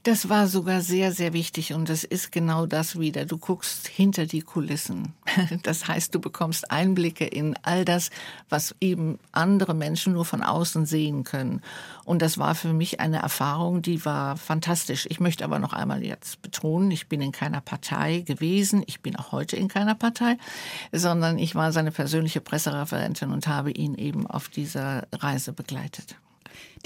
[0.02, 3.26] Das war sogar sehr, sehr wichtig und das ist genau das wieder.
[3.26, 5.12] Du guckst hinter die Kulissen.
[5.62, 8.10] Das heißt, du bekommst Einblicke in all das,
[8.48, 11.60] was eben andere Menschen nur von außen sehen können.
[12.04, 15.06] Und das war für mich eine Erfahrung, die war fantastisch.
[15.10, 18.82] Ich möchte aber noch einmal jetzt betonen, ich bin in keiner Partei gewesen.
[18.86, 20.38] Ich bin auch heute in keiner Partei,
[20.92, 26.16] sondern ich war seine persönliche Pressereferentin und habe ihn eben auf dieser Reise begleitet.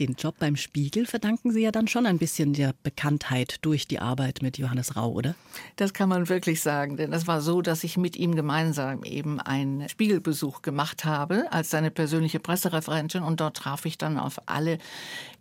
[0.00, 4.00] Den Job beim Spiegel verdanken Sie ja dann schon ein bisschen der Bekanntheit durch die
[4.00, 5.36] Arbeit mit Johannes Rau, oder?
[5.76, 9.40] Das kann man wirklich sagen, denn es war so, dass ich mit ihm gemeinsam eben
[9.40, 14.78] einen Spiegelbesuch gemacht habe als seine persönliche Pressereferentin und dort traf ich dann auf alle,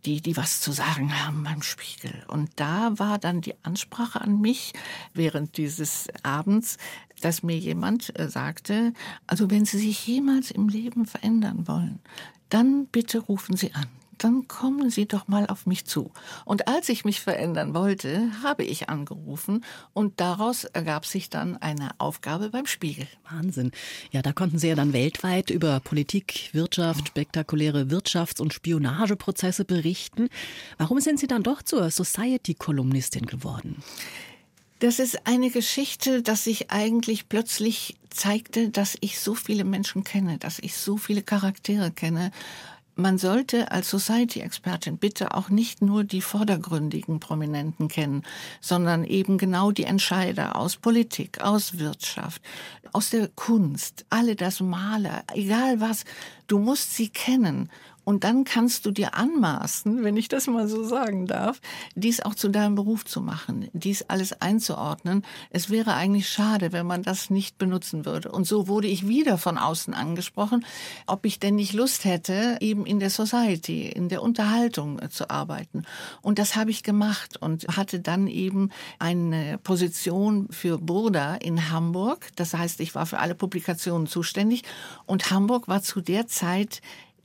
[0.06, 2.24] die, die was zu sagen haben beim Spiegel.
[2.28, 4.74] Und da war dann die Ansprache an mich
[5.16, 6.78] während dieses Abends,
[7.22, 8.94] dass mir jemand äh, sagte,
[9.26, 12.00] also wenn Sie sich jemals im Leben verändern wollen,
[12.50, 13.88] dann bitte rufen Sie an
[14.24, 16.12] dann kommen Sie doch mal auf mich zu.
[16.46, 21.92] Und als ich mich verändern wollte, habe ich angerufen und daraus ergab sich dann eine
[21.98, 23.08] Aufgabe beim Spiegel.
[23.30, 23.72] Wahnsinn.
[24.12, 30.30] Ja, da konnten Sie ja dann weltweit über Politik, Wirtschaft, spektakuläre Wirtschafts- und Spionageprozesse berichten.
[30.78, 33.84] Warum sind Sie dann doch zur Society-Kolumnistin geworden?
[34.84, 40.38] Das ist eine Geschichte, dass sich eigentlich plötzlich zeigte, dass ich so viele Menschen kenne,
[40.38, 42.32] dass ich so viele Charaktere kenne.
[42.96, 48.22] Man sollte als Society-Expertin bitte auch nicht nur die vordergründigen Prominenten kennen,
[48.62, 52.40] sondern eben genau die Entscheider aus Politik, aus Wirtschaft,
[52.92, 56.06] aus der Kunst, alle das Maler, egal was.
[56.46, 57.70] Du musst sie kennen
[58.04, 61.62] und dann kannst du dir anmaßen, wenn ich das mal so sagen darf,
[61.96, 65.24] dies auch zu deinem Beruf zu machen, dies alles einzuordnen.
[65.50, 68.32] Es wäre eigentlich schade, wenn man das nicht benutzen würde.
[68.32, 70.66] Und so wurde ich wieder von außen angesprochen,
[71.08, 75.84] ob ich denn nicht Lust hätte, eben in der Society, in der Unterhaltung zu arbeiten.
[76.22, 82.32] Und das habe ich gemacht und hatte dann eben eine Position für Burda in Hamburg.
[82.36, 84.64] Das heißt, ich war für alle Publikationen zuständig
[85.06, 86.82] und Hamburg war zu der Zeit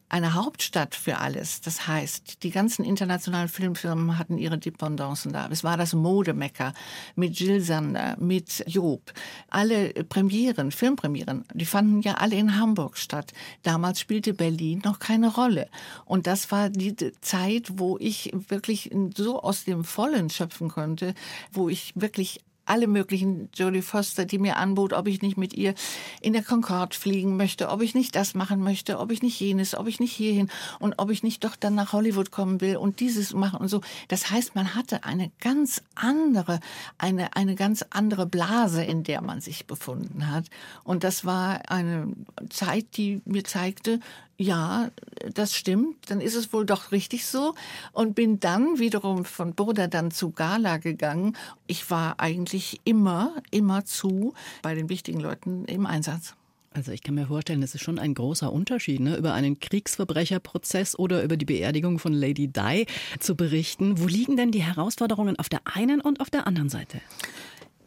[0.09, 1.61] eine Hauptstadt für alles.
[1.61, 5.49] Das heißt, die ganzen internationalen Filmfirmen hatten ihre Dependancen da.
[5.51, 6.73] Es war das Modemecker
[7.15, 9.13] mit Jill Sander, mit Job.
[9.49, 13.33] Alle Premieren, Filmpremieren, die fanden ja alle in Hamburg statt.
[13.63, 15.69] Damals spielte Berlin noch keine Rolle.
[16.05, 21.15] Und das war die Zeit, wo ich wirklich so aus dem Vollen schöpfen konnte,
[21.53, 25.75] wo ich wirklich alle möglichen Jodie Foster, die mir anbot, ob ich nicht mit ihr
[26.21, 29.75] in der Concorde fliegen möchte, ob ich nicht das machen möchte, ob ich nicht jenes,
[29.75, 33.01] ob ich nicht hierhin und ob ich nicht doch dann nach Hollywood kommen will und
[33.01, 33.81] dieses machen und so.
[34.09, 36.61] Das heißt, man hatte eine ganz andere,
[36.99, 40.47] eine, eine ganz andere Blase, in der man sich befunden hat.
[40.85, 42.13] Und das war eine
[42.51, 44.01] Zeit, die mir zeigte,
[44.39, 44.91] ja,
[45.35, 47.55] das stimmt, dann ist es wohl doch richtig so.
[47.93, 51.37] Und bin dann wiederum von Burda dann zu Gala gegangen.
[51.67, 56.35] Ich war eigentlich immer, immer zu bei den wichtigen Leuten im Einsatz.
[56.71, 59.17] Also ich kann mir vorstellen, das ist schon ein großer Unterschied, ne?
[59.17, 62.87] über einen Kriegsverbrecherprozess oder über die Beerdigung von Lady Di
[63.19, 63.99] zu berichten.
[63.99, 67.01] Wo liegen denn die Herausforderungen auf der einen und auf der anderen Seite?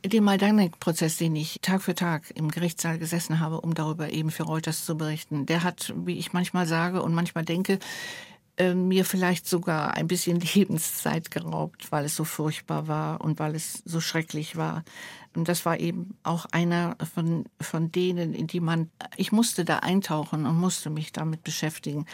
[0.06, 4.44] Den Majdanek-Prozess, den ich Tag für Tag im Gerichtssaal gesessen habe, um darüber eben für
[4.44, 7.80] Reuters zu berichten, der hat, wie ich manchmal sage und manchmal denke,
[8.58, 13.56] äh, mir vielleicht sogar ein bisschen Lebenszeit geraubt, weil es so furchtbar war und weil
[13.56, 14.84] es so schrecklich war.
[15.36, 19.78] Und das war eben auch einer von, von denen, in die man, ich musste da
[19.78, 22.06] eintauchen und musste mich damit beschäftigen.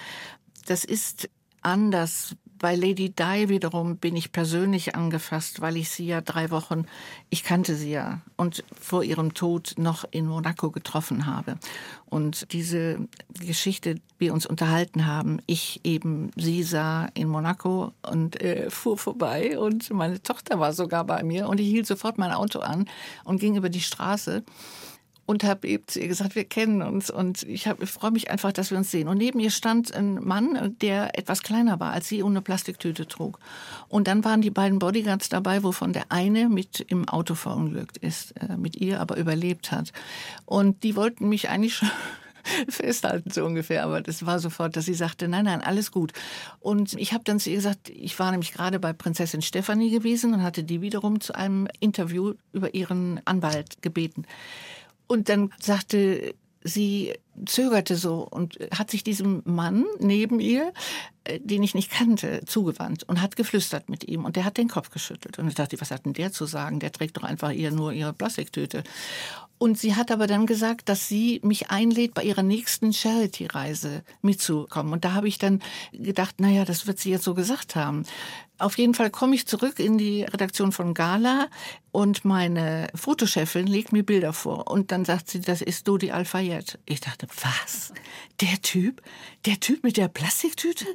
[0.65, 1.29] Das ist
[1.61, 6.85] anders bei Lady Di wiederum bin ich persönlich angefasst, weil ich sie ja drei Wochen,
[7.29, 11.57] ich kannte sie ja und vor ihrem Tod noch in Monaco getroffen habe.
[12.05, 12.99] Und diese
[13.39, 19.59] Geschichte, wir uns unterhalten haben, ich eben sie sah in Monaco und äh, fuhr vorbei
[19.59, 22.89] und meine Tochter war sogar bei mir und ich hielt sofort mein Auto an
[23.23, 24.43] und ging über die Straße
[25.27, 28.53] und habe eben zu ihr gesagt, wir kennen uns und ich, ich freue mich einfach,
[28.53, 29.09] dass wir uns sehen.
[29.09, 33.07] Und neben ihr stand ein Mann, der etwas kleiner war als sie und eine Plastiktüte
[33.07, 33.37] trug.
[33.89, 38.31] Und dann waren die beiden Bodyguards dabei, wovon der eine mit im Auto verunglückt ist,
[38.41, 39.91] äh, mit ihr aber überlebt hat.
[40.45, 41.91] Und die wollten mich eigentlich schon
[42.69, 43.83] festhalten so ungefähr.
[43.83, 46.13] Aber das war sofort, dass sie sagte, nein, nein, alles gut.
[46.61, 50.33] Und ich habe dann zu ihr gesagt, ich war nämlich gerade bei Prinzessin Stephanie gewesen
[50.33, 54.25] und hatte die wiederum zu einem Interview über ihren Anwalt gebeten.
[55.07, 57.13] Und dann sagte sie,
[57.45, 60.73] zögerte so und hat sich diesem Mann neben ihr,
[61.23, 64.25] äh, den ich nicht kannte, zugewandt und hat geflüstert mit ihm.
[64.25, 65.39] Und der hat den Kopf geschüttelt.
[65.39, 66.79] Und ich dachte, was hat denn der zu sagen?
[66.79, 68.83] Der trägt doch einfach ihr nur ihre Plastiktüte.
[69.59, 74.93] Und sie hat aber dann gesagt, dass sie mich einlädt, bei ihrer nächsten Charity-Reise mitzukommen.
[74.93, 75.61] Und da habe ich dann
[75.93, 78.03] gedacht, naja, das wird sie jetzt so gesagt haben.
[78.59, 81.47] Auf jeden Fall komme ich zurück in die Redaktion von Gala
[81.91, 84.69] und meine Fotochefin legt mir Bilder vor.
[84.69, 86.79] Und dann sagt sie, das ist Dodi Al-Fayed.
[86.85, 87.93] Ich dachte, was?
[88.41, 89.01] Der Typ?
[89.45, 90.85] Der Typ mit der Plastiktüte?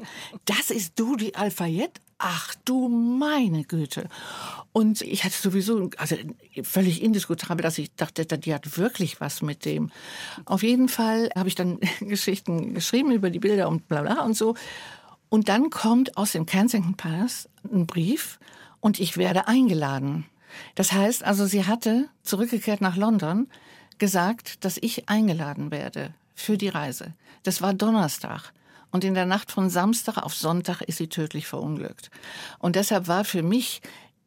[0.45, 2.01] Das ist Dodi Al-Fayed?
[2.25, 4.09] Ach du meine Güte.
[4.73, 6.15] Und ich hatte sowieso, also
[6.63, 9.91] völlig indiskutabel, dass ich dachte, die hat wirklich was mit dem.
[10.45, 14.37] Auf jeden Fall habe ich dann Geschichten geschrieben über die Bilder und bla bla und
[14.37, 14.55] so.
[15.33, 18.39] Und dann kommt aus dem Kensington Palace ein Brief
[18.81, 20.27] und ich werde eingeladen.
[20.75, 23.49] Das heißt also, sie hatte zurückgekehrt nach London
[23.97, 27.15] gesagt, dass ich eingeladen werde für die Reise.
[27.45, 28.53] Das war Donnerstag.
[28.91, 32.11] Und in der Nacht von Samstag auf Sonntag ist sie tödlich verunglückt.
[32.59, 33.81] Und deshalb war für mich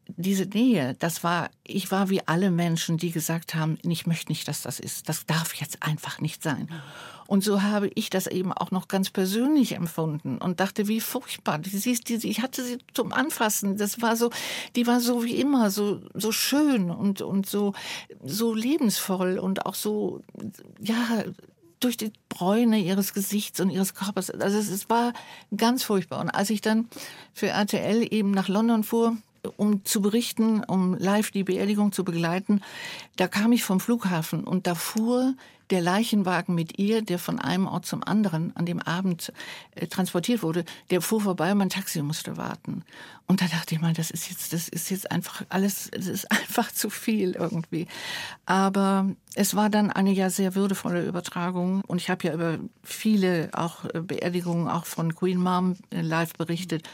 [0.08, 4.46] diese Nähe, das war, ich war wie alle Menschen, die gesagt haben, ich möchte nicht,
[4.46, 5.08] dass das ist.
[5.08, 6.68] Das darf jetzt einfach nicht sein.
[7.26, 11.60] Und so habe ich das eben auch noch ganz persönlich empfunden und dachte, wie furchtbar.
[11.64, 13.76] Ich hatte sie zum Anfassen.
[13.76, 14.30] Das war so,
[14.76, 17.72] die war so wie immer, so, so schön und, und so,
[18.24, 20.22] so lebensvoll und auch so,
[20.80, 21.24] ja,
[21.80, 24.30] durch die Bräune ihres Gesichts und ihres Körpers.
[24.30, 25.12] Also es, es war
[25.56, 26.20] ganz furchtbar.
[26.20, 26.88] Und als ich dann
[27.34, 29.16] für RTL eben nach London fuhr,
[29.56, 32.60] um zu berichten, um live die Beerdigung zu begleiten,
[33.16, 35.34] da kam ich vom Flughafen und da fuhr
[35.70, 39.32] der Leichenwagen mit ihr, der von einem Ort zum anderen an dem Abend
[39.74, 42.84] äh, transportiert wurde, der fuhr vorbei und mein Taxi musste warten.
[43.26, 46.30] Und da dachte ich mal, das ist jetzt, das ist jetzt einfach alles, das ist
[46.30, 47.86] einfach zu viel irgendwie.
[48.44, 53.50] Aber es war dann eine ja sehr würdevolle Übertragung und ich habe ja über viele
[53.52, 56.84] auch äh, Beerdigungen auch von Queen Mom äh, live berichtet.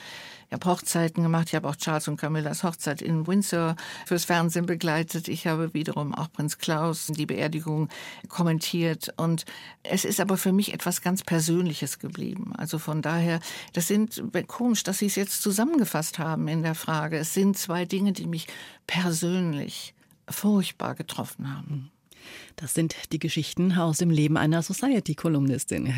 [0.53, 1.49] Ich habe Hochzeiten gemacht.
[1.49, 5.29] Ich habe auch Charles und Camillas Hochzeit in Windsor fürs Fernsehen begleitet.
[5.29, 7.89] Ich habe wiederum auch Prinz Klaus die Beerdigung
[8.29, 9.15] kommentiert.
[9.17, 9.47] Und
[9.83, 12.53] es ist aber für mich etwas ganz Persönliches geblieben.
[12.55, 13.41] Also von daher,
[13.73, 17.17] das sind komisch, dass Sie es jetzt zusammengefasst haben in der Frage.
[17.17, 18.47] Es sind zwei Dinge, die mich
[18.87, 19.95] persönlich
[20.29, 21.91] furchtbar getroffen haben.
[22.57, 25.93] Das sind die Geschichten aus dem Leben einer Society-Kolumnistin.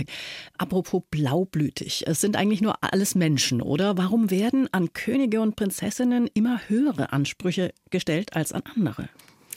[0.59, 3.97] Apropos blaublütig, es sind eigentlich nur alles Menschen, oder?
[3.99, 9.09] Warum werden an Könige und Prinzessinnen immer höhere Ansprüche gestellt als an andere?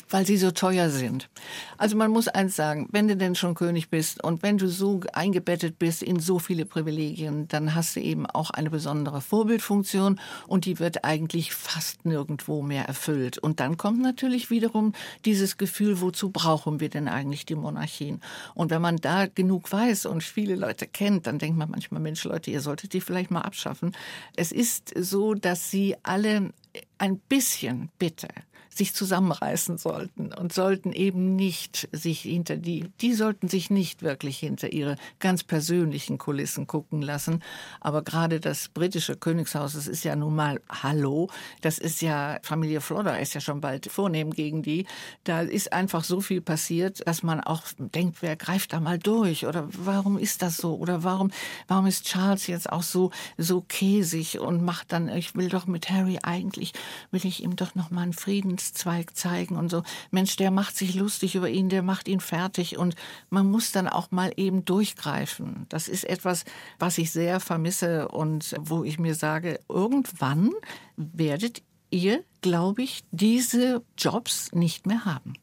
[0.10, 1.30] Weil sie so teuer sind.
[1.78, 5.02] Also man muss eins sagen, wenn du denn schon König bist und wenn du so
[5.14, 10.66] eingebettet bist in so viele Privilegien, dann hast du eben auch eine besondere Vorbildfunktion und
[10.66, 13.38] die wird eigentlich fast nirgendwo mehr erfüllt.
[13.38, 14.94] Und dann kommt natürlich wiederum
[15.26, 18.22] dieses Gefühl, wozu brauchen wir denn eigentlich die Monarchien?
[18.54, 22.24] Und wenn man da genug weiß und viele Leute kennt, dann denkt man manchmal, Mensch
[22.24, 23.96] Leute, ihr solltet die vielleicht mal abschaffen.
[24.36, 26.52] Es ist so, dass sie alle
[26.98, 28.28] ein bisschen bitte
[28.78, 34.38] sich zusammenreißen sollten und sollten eben nicht sich hinter die, die sollten sich nicht wirklich
[34.38, 37.44] hinter ihre ganz persönlichen Kulissen gucken lassen.
[37.82, 41.30] Aber gerade das britische Königshaus, das ist ja nun mal Hallo,
[41.62, 44.86] das ist ja, Familie Flodder ist ja schon bald vornehm gegen die.
[45.24, 49.46] Da ist einfach so viel passiert, dass man auch denkt, wer greift da mal durch
[49.46, 51.32] oder warum ist das so oder warum,
[51.68, 55.90] warum ist Charles jetzt auch so, so käsig und macht dann, ich will doch mit
[55.90, 56.74] Harry eigentlich,
[57.12, 59.84] will ich ihm doch noch mal einen Friedens Zweig zeigen und so.
[60.12, 62.96] Mensch, der macht sich lustig über ihn, der macht ihn fertig und
[63.30, 65.66] man muss dann auch mal eben durchgreifen.
[65.70, 66.46] Das ist etwas,
[66.80, 70.52] was ich sehr vermisse und wo ich mir sage, irgendwann
[70.96, 75.34] werdet ihr, glaube ich, diese Jobs nicht mehr haben.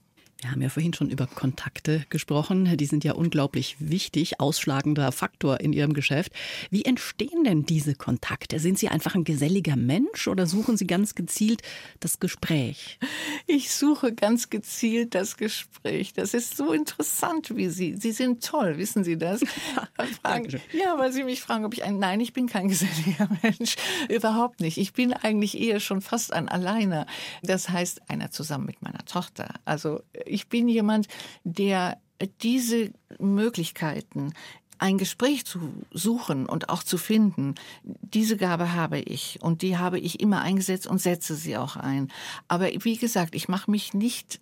[0.44, 2.76] Wir haben ja vorhin schon über Kontakte gesprochen.
[2.76, 6.33] Die sind ja unglaublich wichtig, ausschlagender Faktor in Ihrem Geschäft.
[6.68, 8.59] Wie entstehen denn diese Kontakte?
[8.59, 11.62] Sind Sie einfach ein geselliger Mensch oder suchen Sie ganz gezielt
[12.00, 12.98] das Gespräch?
[13.46, 16.12] Ich suche ganz gezielt das Gespräch.
[16.12, 17.96] Das ist so interessant, wie Sie.
[17.96, 19.40] Sie sind toll, wissen Sie das?
[20.22, 21.98] fragen, ja, weil Sie mich fragen, ob ich ein.
[21.98, 23.76] Nein, ich bin kein geselliger Mensch.
[24.11, 24.76] Überhaupt nicht.
[24.76, 27.07] Ich bin eigentlich eher schon fast ein Alleiner.
[27.42, 29.48] Das heißt, einer zusammen mit meiner Tochter.
[29.64, 30.02] Also
[30.34, 31.06] ich bin jemand,
[31.44, 31.98] der
[32.42, 34.32] diese Möglichkeiten,
[34.78, 35.60] ein Gespräch zu
[35.92, 40.86] suchen und auch zu finden, diese Gabe habe ich und die habe ich immer eingesetzt
[40.86, 42.10] und setze sie auch ein.
[42.48, 44.40] Aber wie gesagt, ich mache mich nicht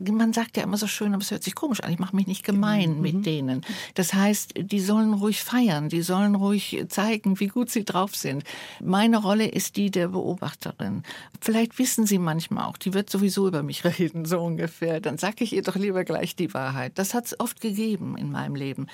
[0.00, 2.26] man sagt ja immer so schön, aber es hört sich komisch an, ich mache mich
[2.26, 3.00] nicht gemein mhm.
[3.00, 3.62] mit denen.
[3.94, 8.44] Das heißt, die sollen ruhig feiern, die sollen ruhig zeigen, wie gut sie drauf sind.
[8.80, 11.02] Meine Rolle ist die der Beobachterin.
[11.40, 15.00] Vielleicht wissen sie manchmal auch, die wird sowieso über mich reden, so ungefähr.
[15.00, 16.92] Dann sage ich ihr doch lieber gleich die Wahrheit.
[16.96, 18.86] Das hat es oft gegeben in meinem Leben.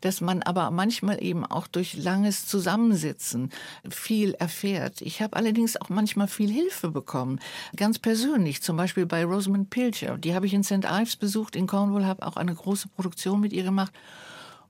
[0.00, 3.50] Dass man aber manchmal eben auch durch langes Zusammensitzen
[3.88, 5.02] viel erfährt.
[5.02, 7.40] Ich habe allerdings auch manchmal viel Hilfe bekommen.
[7.76, 10.16] Ganz persönlich, zum Beispiel bei Rosamund Pilcher.
[10.16, 10.84] Die die habe ich in St.
[10.84, 13.92] Ives besucht, in Cornwall, habe auch eine große Produktion mit ihr gemacht.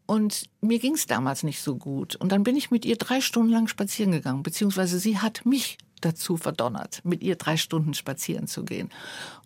[0.07, 2.17] Und mir ging es damals nicht so gut.
[2.17, 5.77] Und dann bin ich mit ihr drei Stunden lang spazieren gegangen, beziehungsweise sie hat mich
[6.01, 8.89] dazu verdonnert, mit ihr drei Stunden spazieren zu gehen.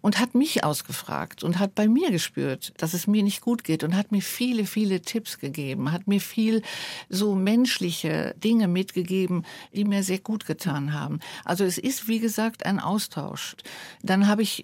[0.02, 3.82] Und hat mich ausgefragt und hat bei mir gespürt, dass es mir nicht gut geht
[3.82, 6.62] und hat mir viele, viele Tipps gegeben, hat mir viel
[7.08, 11.18] so menschliche Dinge mitgegeben, die mir sehr gut getan haben.
[11.44, 13.56] Also es ist, wie gesagt, ein Austausch.
[14.02, 14.62] Dann habe ich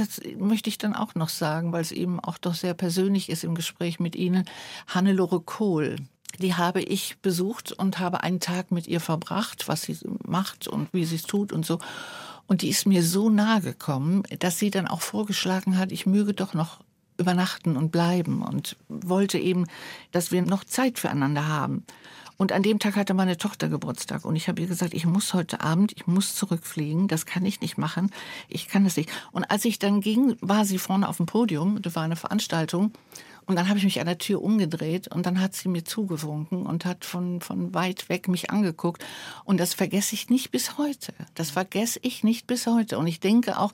[0.00, 3.44] das möchte ich dann auch noch sagen, weil es eben auch doch sehr persönlich ist
[3.44, 4.44] im Gespräch mit Ihnen,
[4.86, 5.96] Hannelore Kohl.
[6.38, 10.92] Die habe ich besucht und habe einen Tag mit ihr verbracht, was sie macht und
[10.92, 11.80] wie sie es tut und so.
[12.46, 16.32] Und die ist mir so nahe gekommen, dass sie dann auch vorgeschlagen hat, ich möge
[16.32, 16.80] doch noch
[17.18, 19.66] übernachten und bleiben und wollte eben,
[20.12, 21.84] dass wir noch Zeit füreinander haben.
[22.40, 24.24] Und an dem Tag hatte meine Tochter Geburtstag.
[24.24, 27.60] Und ich habe ihr gesagt, ich muss heute Abend, ich muss zurückfliegen, das kann ich
[27.60, 28.10] nicht machen,
[28.48, 29.10] ich kann das nicht.
[29.30, 32.92] Und als ich dann ging, war sie vorne auf dem Podium, da war eine Veranstaltung
[33.50, 36.66] Und dann habe ich mich an der Tür umgedreht und dann hat sie mir zugewunken
[36.66, 39.04] und hat von, von weit weg mich angeguckt.
[39.42, 41.12] Und das vergesse ich nicht bis heute.
[41.34, 42.96] Das vergesse ich nicht bis heute.
[42.96, 43.72] Und ich denke auch,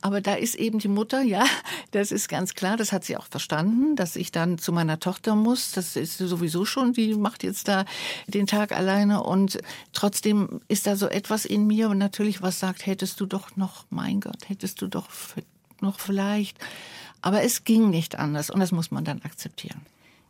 [0.00, 1.44] aber da ist eben die Mutter, ja,
[1.90, 5.34] das ist ganz klar, das hat sie auch verstanden, dass ich dann zu meiner Tochter
[5.34, 5.72] muss.
[5.72, 7.84] Das ist sowieso schon, die macht jetzt da
[8.28, 9.24] den Tag alleine.
[9.24, 9.58] Und
[9.92, 13.86] trotzdem ist da so etwas in mir und natürlich was sagt, hättest du doch noch,
[13.90, 15.08] mein Gott, hättest du doch
[15.80, 16.60] noch vielleicht.
[17.26, 19.80] Aber es ging nicht anders und das muss man dann akzeptieren.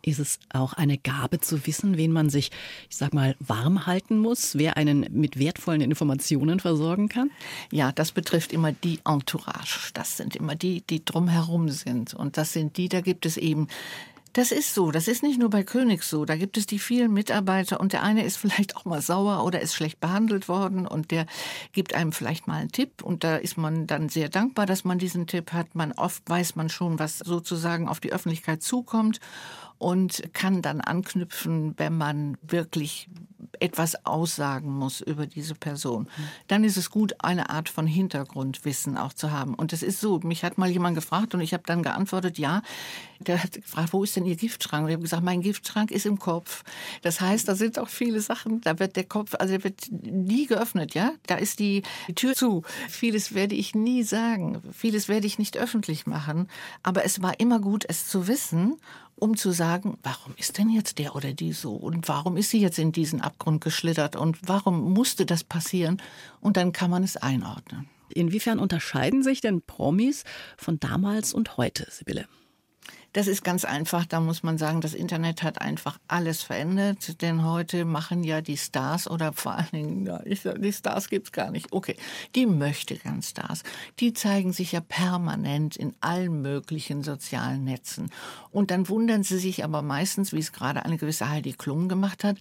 [0.01, 2.51] Ist es auch eine Gabe zu wissen, wen man sich,
[2.89, 7.31] ich sag mal, warm halten muss, wer einen mit wertvollen Informationen versorgen kann?
[7.71, 9.91] Ja, das betrifft immer die Entourage.
[9.93, 12.15] Das sind immer die, die drumherum sind.
[12.15, 13.69] Und das sind die, da gibt es eben
[14.37, 14.91] das ist so.
[14.91, 16.27] Das ist nicht nur bei Königs so.
[16.27, 19.61] Da gibt es die vielen Mitarbeiter und der eine ist vielleicht auch mal sauer oder
[19.61, 21.27] ist schlecht behandelt worden und der
[21.73, 24.99] gibt einem vielleicht mal einen Tipp und da ist man dann sehr dankbar, dass man
[24.99, 25.75] diesen Tipp hat.
[25.75, 29.21] Man oft weiß man schon, was sozusagen auf die Öffentlichkeit zukommt
[29.79, 33.09] und kann dann anknüpfen, wenn man wirklich
[33.61, 36.09] etwas aussagen muss über diese Person.
[36.47, 39.55] Dann ist es gut, eine Art von Hintergrundwissen auch zu haben.
[39.55, 42.63] Und es ist so, mich hat mal jemand gefragt und ich habe dann geantwortet, ja.
[43.19, 44.85] Der hat gefragt, wo ist denn Ihr Giftschrank?
[44.85, 46.65] Und ich habe gesagt, mein Giftschrank ist im Kopf.
[47.03, 50.47] Das heißt, da sind auch viele Sachen, da wird der Kopf, also der wird nie
[50.47, 51.13] geöffnet, ja.
[51.27, 51.83] Da ist die
[52.15, 52.63] Tür zu.
[52.89, 54.61] Vieles werde ich nie sagen.
[54.73, 56.49] Vieles werde ich nicht öffentlich machen.
[56.83, 58.77] Aber es war immer gut, es zu wissen
[59.17, 62.61] um zu sagen, warum ist denn jetzt der oder die so und warum ist sie
[62.61, 66.01] jetzt in diesen Abgrund geschlittert und warum musste das passieren
[66.41, 67.89] und dann kann man es einordnen.
[68.11, 70.25] Inwiefern unterscheiden sich denn Promis
[70.57, 72.27] von damals und heute, Sibylle?
[73.13, 74.05] Das ist ganz einfach.
[74.05, 77.23] Da muss man sagen, das Internet hat einfach alles verändert.
[77.23, 81.33] Denn heute machen ja die Stars oder vor allen Dingen, ja, ich, die Stars gibt's
[81.33, 81.73] gar nicht.
[81.73, 81.97] Okay,
[82.35, 83.63] die möchte gern Stars.
[84.01, 88.11] Die zeigen sich ja permanent in allen möglichen sozialen Netzen.
[88.51, 92.25] Und dann wundern sie sich aber meistens, wie es gerade eine gewisse Heidi Klum gemacht
[92.25, 92.37] hat,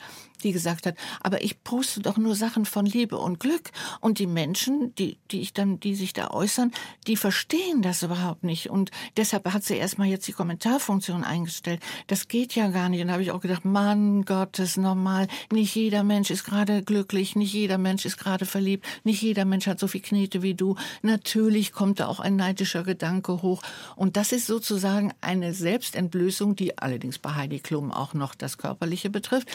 [0.45, 3.71] die gesagt hat, aber ich poste doch nur Sachen von Liebe und Glück.
[3.99, 6.71] Und die Menschen, die, die ich dann, die sich da äußern,
[7.07, 8.69] die verstehen das überhaupt nicht.
[8.69, 11.81] Und deshalb hat sie erstmal jetzt die Kommentarfunktion eingestellt.
[12.07, 13.01] Das geht ja gar nicht.
[13.01, 15.27] Und da habe ich auch gedacht, Mann Gottes, normal.
[15.51, 17.35] Nicht jeder Mensch ist gerade glücklich.
[17.35, 18.85] Nicht jeder Mensch ist gerade verliebt.
[19.03, 20.75] Nicht jeder Mensch hat so viel Knete wie du.
[21.01, 23.63] Natürlich kommt da auch ein neidischer Gedanke hoch.
[23.95, 29.09] Und das ist sozusagen eine Selbstentblößung, die allerdings bei Heidi Klum auch noch das Körperliche
[29.09, 29.49] betrifft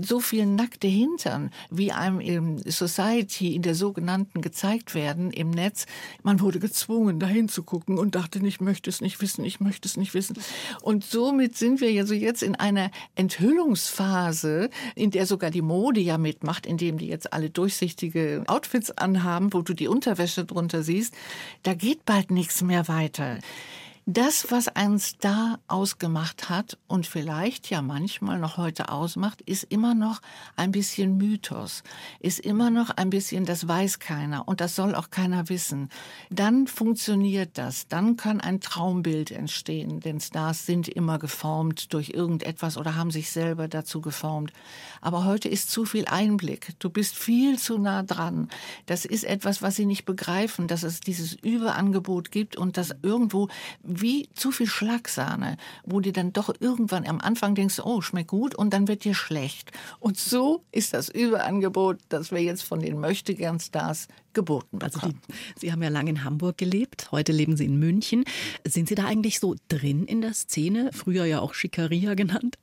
[0.00, 5.86] so viel nackte Hintern, wie einem im Society in der sogenannten gezeigt werden im Netz.
[6.22, 9.88] Man wurde gezwungen, dahin zu gucken und dachte, ich möchte es nicht wissen, ich möchte
[9.88, 10.36] es nicht wissen.
[10.82, 16.00] Und somit sind wir ja so jetzt in einer Enthüllungsphase, in der sogar die Mode
[16.00, 21.14] ja mitmacht, indem die jetzt alle durchsichtige Outfits anhaben, wo du die Unterwäsche drunter siehst.
[21.62, 23.38] Da geht bald nichts mehr weiter.
[24.10, 29.94] Das, was einen Star ausgemacht hat und vielleicht ja manchmal noch heute ausmacht, ist immer
[29.94, 30.22] noch
[30.56, 31.82] ein bisschen Mythos,
[32.18, 35.90] ist immer noch ein bisschen, das weiß keiner und das soll auch keiner wissen.
[36.30, 42.78] Dann funktioniert das, dann kann ein Traumbild entstehen, denn Stars sind immer geformt durch irgendetwas
[42.78, 44.54] oder haben sich selber dazu geformt.
[45.02, 48.48] Aber heute ist zu viel Einblick, du bist viel zu nah dran.
[48.86, 53.48] Das ist etwas, was sie nicht begreifen, dass es dieses Überangebot gibt und dass irgendwo
[54.00, 58.54] wie zu viel Schlagsahne, wo du dann doch irgendwann am Anfang denkst, oh, schmeckt gut
[58.54, 59.72] und dann wird dir schlecht.
[60.00, 64.92] Und so ist das Überangebot, das wir jetzt von den Möchtegern-Stars geboten bekommen.
[64.94, 68.24] Also die, Sie haben ja lange in Hamburg gelebt, heute leben Sie in München.
[68.66, 72.56] Sind Sie da eigentlich so drin in der Szene, früher ja auch Schickeria genannt?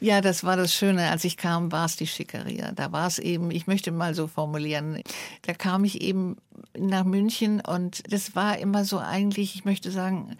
[0.00, 1.10] Ja, das war das Schöne.
[1.10, 2.70] Als ich kam, war es die Schickeria.
[2.72, 5.02] Da war es eben, ich möchte mal so formulieren,
[5.42, 6.36] da kam ich eben
[6.76, 10.36] nach München und das war immer so eigentlich, ich möchte sagen,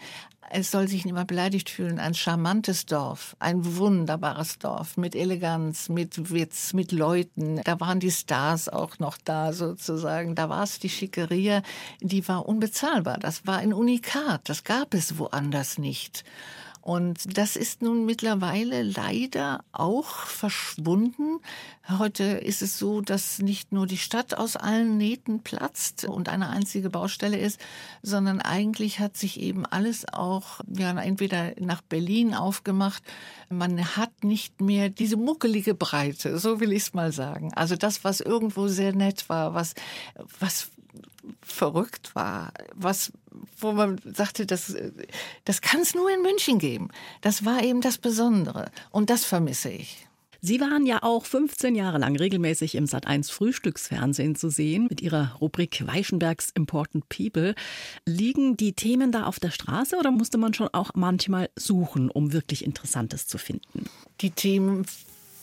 [0.51, 6.33] es soll sich niemand beleidigt fühlen, ein charmantes Dorf, ein wunderbares Dorf mit Eleganz, mit
[6.33, 7.61] Witz, mit Leuten.
[7.64, 10.35] Da waren die Stars auch noch da sozusagen.
[10.35, 11.62] Da war es die Schickeria,
[12.01, 13.18] die war unbezahlbar.
[13.18, 14.49] Das war ein Unikat.
[14.49, 16.25] Das gab es woanders nicht.
[16.88, 21.38] Und das ist nun mittlerweile leider auch verschwunden.
[21.87, 26.48] Heute ist es so, dass nicht nur die Stadt aus allen Nähten platzt und eine
[26.48, 27.61] einzige Baustelle ist,
[28.03, 33.03] sondern eigentlich hat sich eben alles auch ja, entweder nach Berlin aufgemacht.
[33.51, 37.53] Man hat nicht mehr diese muckelige Breite, so will ich es mal sagen.
[37.53, 39.74] Also das, was irgendwo sehr nett war, was,
[40.40, 40.70] was
[41.43, 43.12] verrückt war, was,
[43.59, 44.75] wo man sagte, das,
[45.45, 46.88] das kann es nur in München geben.
[47.21, 50.09] Das war eben das Besondere und das vermisse ich.
[50.41, 55.35] Sie waren ja auch 15 Jahre lang regelmäßig im Sat1 Frühstücksfernsehen zu sehen mit Ihrer
[55.41, 57.57] Rubrik Weichenbergs Important People.
[58.07, 62.33] Liegen die Themen da auf der Straße oder musste man schon auch manchmal suchen, um
[62.33, 63.87] wirklich Interessantes zu finden?
[64.21, 64.87] Die Themen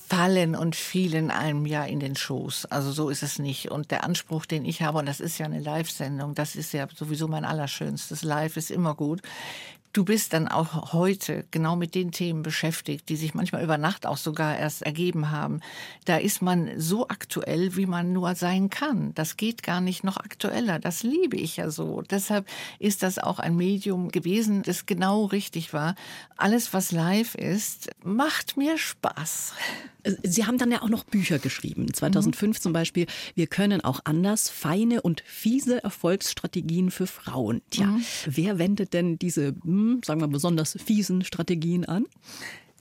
[0.07, 2.65] fallen und fielen einem ja in den Schoß.
[2.65, 3.71] Also so ist es nicht.
[3.71, 6.87] Und der Anspruch, den ich habe, und das ist ja eine Live-Sendung, das ist ja
[6.93, 8.23] sowieso mein Allerschönstes.
[8.23, 9.21] Live ist immer gut
[9.95, 14.05] du bist dann auch heute genau mit den Themen beschäftigt, die sich manchmal über Nacht
[14.05, 15.61] auch sogar erst ergeben haben.
[16.03, 19.13] Da ist man so aktuell, wie man nur sein kann.
[19.15, 20.79] Das geht gar nicht noch aktueller.
[20.79, 22.01] Das liebe ich ja so.
[22.01, 22.45] Deshalb
[22.77, 25.95] ist das auch ein Medium gewesen, das genau richtig war.
[26.35, 29.53] Alles, was live ist, macht mir Spaß.
[30.23, 31.93] Sie haben dann ja auch noch Bücher geschrieben.
[31.93, 32.61] 2005 mhm.
[32.61, 37.61] zum Beispiel, wir können auch anders, feine und fiese Erfolgsstrategien für Frauen.
[37.71, 38.05] Tja, mhm.
[38.25, 42.05] wer wendet denn diese, hm, sagen wir, besonders fiesen Strategien an?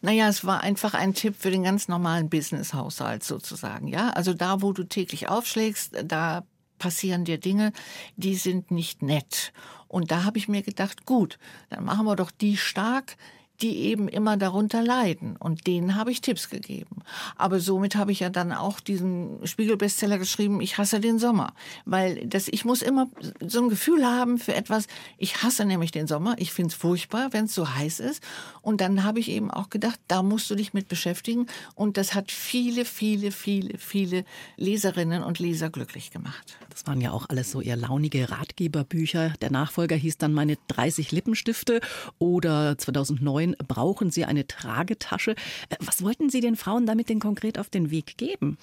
[0.02, 3.88] Naja, es war einfach ein Tipp für den ganz normalen Business-Haushalt sozusagen.
[3.88, 6.44] Ja, also da, wo du täglich aufschlägst, da
[6.78, 7.72] passieren dir Dinge,
[8.16, 9.54] die sind nicht nett.
[9.88, 11.38] Und da habe ich mir gedacht, gut,
[11.70, 13.16] dann machen wir doch die stark,
[13.62, 15.36] die eben immer darunter leiden.
[15.36, 16.93] Und denen habe ich Tipps gegeben.
[17.36, 21.54] Aber somit habe ich ja dann auch diesen Spiegelbestseller geschrieben, ich hasse den Sommer.
[21.84, 23.08] Weil das, ich muss immer
[23.40, 24.86] so ein Gefühl haben für etwas,
[25.18, 28.22] ich hasse nämlich den Sommer, ich finde es furchtbar, wenn es so heiß ist.
[28.62, 31.46] Und dann habe ich eben auch gedacht, da musst du dich mit beschäftigen.
[31.74, 34.24] Und das hat viele, viele, viele, viele
[34.56, 36.56] Leserinnen und Leser glücklich gemacht.
[36.70, 39.34] Das waren ja auch alles so eher launige Ratgeberbücher.
[39.40, 41.80] Der Nachfolger hieß dann meine 30 Lippenstifte
[42.18, 45.32] oder 2009 brauchen Sie eine Tragetasche.
[45.68, 48.56] Äh, was wollten Sie den Frauen damit denn konkret auf den Weg geben?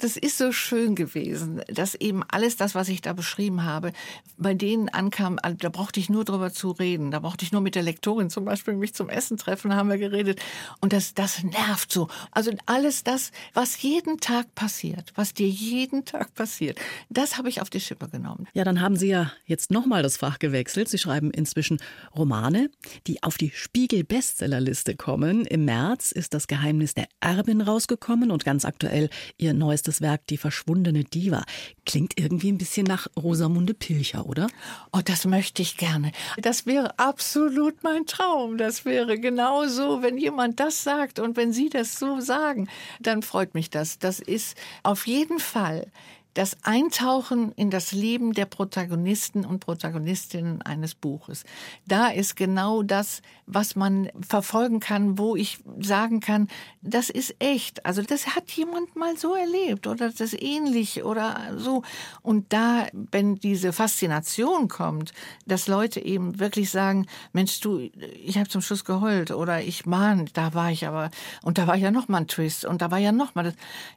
[0.00, 3.92] Das ist so schön gewesen, dass eben alles das, was ich da beschrieben habe,
[4.36, 7.10] bei denen ankam, also da brauchte ich nur drüber zu reden.
[7.10, 9.96] Da brauchte ich nur mit der Lektorin zum Beispiel mich zum Essen treffen, haben wir
[9.96, 10.40] geredet.
[10.80, 12.08] Und das, das nervt so.
[12.32, 16.78] Also alles das, was jeden Tag passiert, was dir jeden Tag passiert,
[17.08, 18.46] das habe ich auf die Schippe genommen.
[18.52, 20.90] Ja, dann haben Sie ja jetzt nochmal das Fach gewechselt.
[20.90, 21.80] Sie schreiben inzwischen
[22.14, 22.70] Romane,
[23.06, 25.46] die auf die Spiegel-Bestsellerliste kommen.
[25.46, 29.08] Im März ist das Geheimnis der Erbin rausgekommen und ganz aktuell
[29.38, 31.44] Ihr neuestes Werk Die verschwundene Diva.
[31.86, 34.48] Klingt irgendwie ein bisschen nach Rosamunde Pilcher, oder?
[34.92, 36.12] Oh, das möchte ich gerne.
[36.38, 38.58] Das wäre absolut mein Traum.
[38.58, 42.68] Das wäre genau so, wenn jemand das sagt und wenn Sie das so sagen,
[43.00, 43.98] dann freut mich das.
[43.98, 45.86] Das ist auf jeden Fall
[46.34, 51.44] das Eintauchen in das Leben der Protagonisten und Protagonistinnen eines Buches.
[51.86, 56.48] Da ist genau das, was man verfolgen kann, wo ich sagen kann,
[56.82, 57.84] das ist echt.
[57.84, 61.82] Also das hat jemand mal so erlebt oder das ist ähnlich oder so.
[62.22, 65.12] Und da, wenn diese Faszination kommt,
[65.46, 67.78] dass Leute eben wirklich sagen, Mensch, du,
[68.24, 71.10] ich habe zum Schluss geheult oder ich, man, da war ich aber,
[71.42, 73.44] und da war ja noch mal ein Twist und da war ja noch mal,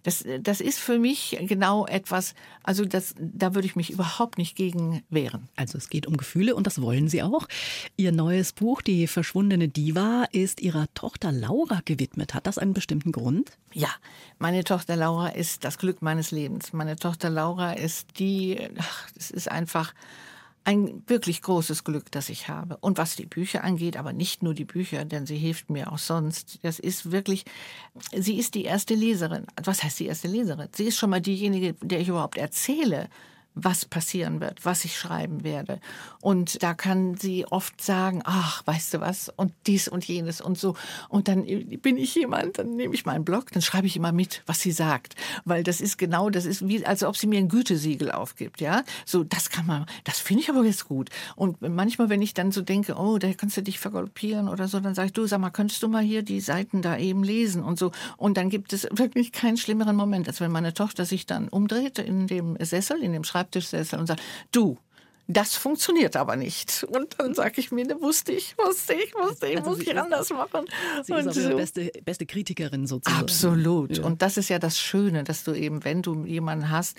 [0.03, 3.89] das, das, das ist für mich genau etwas, was, also das, da würde ich mich
[3.89, 5.49] überhaupt nicht gegen wehren.
[5.55, 7.47] Also es geht um Gefühle und das wollen Sie auch.
[7.97, 12.33] Ihr neues Buch, Die verschwundene Diva, ist Ihrer Tochter Laura gewidmet.
[12.33, 13.51] Hat das einen bestimmten Grund?
[13.73, 13.89] Ja,
[14.39, 16.73] meine Tochter Laura ist das Glück meines Lebens.
[16.73, 19.93] Meine Tochter Laura ist die, ach, es ist einfach
[20.65, 22.77] ein wirklich großes Glück, das ich habe.
[22.77, 25.97] Und was die Bücher angeht, aber nicht nur die Bücher, denn sie hilft mir auch
[25.97, 26.59] sonst.
[26.63, 27.45] Das ist wirklich,
[28.15, 29.45] sie ist die erste Leserin.
[29.63, 30.69] Was heißt die erste Leserin?
[30.71, 33.09] Sie ist schon mal diejenige, der ich überhaupt erzähle,
[33.55, 35.79] was passieren wird, was ich schreiben werde.
[36.21, 40.57] Und da kann sie oft sagen, ach, weißt du was, und dies und jenes und
[40.57, 40.75] so.
[41.09, 41.45] Und dann
[41.81, 44.71] bin ich jemand, dann nehme ich meinen Blog, dann schreibe ich immer mit, was sie
[44.71, 45.15] sagt.
[45.45, 48.83] Weil das ist genau, das ist wie, als ob sie mir ein Gütesiegel aufgibt, ja.
[49.05, 51.09] So, das kann man, das finde ich aber jetzt gut.
[51.35, 54.79] Und manchmal, wenn ich dann so denke, oh, da kannst du dich vergaloppieren oder so,
[54.79, 57.63] dann sage ich, du, sag mal, könntest du mal hier die Seiten da eben lesen
[57.63, 57.91] und so.
[58.17, 61.99] Und dann gibt es wirklich keinen schlimmeren Moment, als wenn meine Tochter sich dann umdreht
[61.99, 64.21] in dem Sessel, in dem Schreibtisch, Schreibtischsessel und sagt,
[64.51, 64.77] du,
[65.27, 66.85] das funktioniert aber nicht.
[66.89, 69.97] Und dann sage ich mir, ne, wusste ich, wusste ich, wusste ich, also muss ich
[69.97, 70.65] anders machen.
[71.03, 71.55] Sie und ist so.
[71.55, 73.21] beste, beste Kritikerin sozusagen.
[73.21, 73.97] Absolut.
[73.97, 74.03] Ja.
[74.03, 76.97] Und das ist ja das Schöne, dass du eben, wenn du jemanden hast,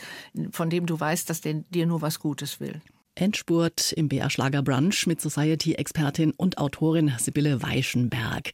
[0.53, 2.80] von dem du weißt, dass der dir nur was Gutes will.
[3.15, 8.51] Endspurt im BR Schlager Brunch mit Society-Expertin und Autorin Sibylle Weichenberg.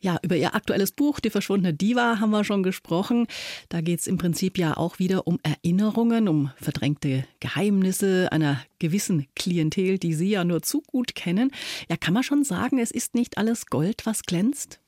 [0.00, 3.26] Ja, über ihr aktuelles Buch Die verschwundene Diva haben wir schon gesprochen.
[3.68, 9.26] Da geht es im Prinzip ja auch wieder um Erinnerungen, um verdrängte Geheimnisse einer gewissen
[9.36, 11.52] Klientel, die Sie ja nur zu gut kennen.
[11.88, 14.81] Ja, kann man schon sagen, es ist nicht alles Gold, was glänzt?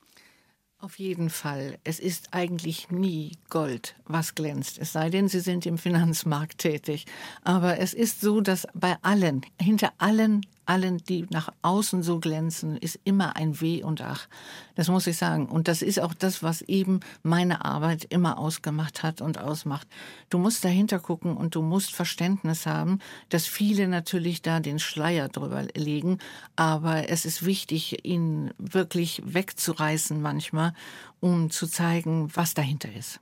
[0.84, 1.78] Auf jeden Fall.
[1.82, 4.78] Es ist eigentlich nie Gold, was glänzt.
[4.78, 7.06] Es sei denn, Sie sind im Finanzmarkt tätig.
[7.42, 12.76] Aber es ist so, dass bei allen, hinter allen allen, die nach außen so glänzen,
[12.76, 14.28] ist immer ein Weh und Ach.
[14.74, 15.46] Das muss ich sagen.
[15.46, 19.86] Und das ist auch das, was eben meine Arbeit immer ausgemacht hat und ausmacht.
[20.30, 22.98] Du musst dahinter gucken und du musst Verständnis haben,
[23.28, 26.18] dass viele natürlich da den Schleier drüber legen.
[26.56, 30.74] Aber es ist wichtig, ihn wirklich wegzureißen manchmal,
[31.20, 33.20] um zu zeigen, was dahinter ist.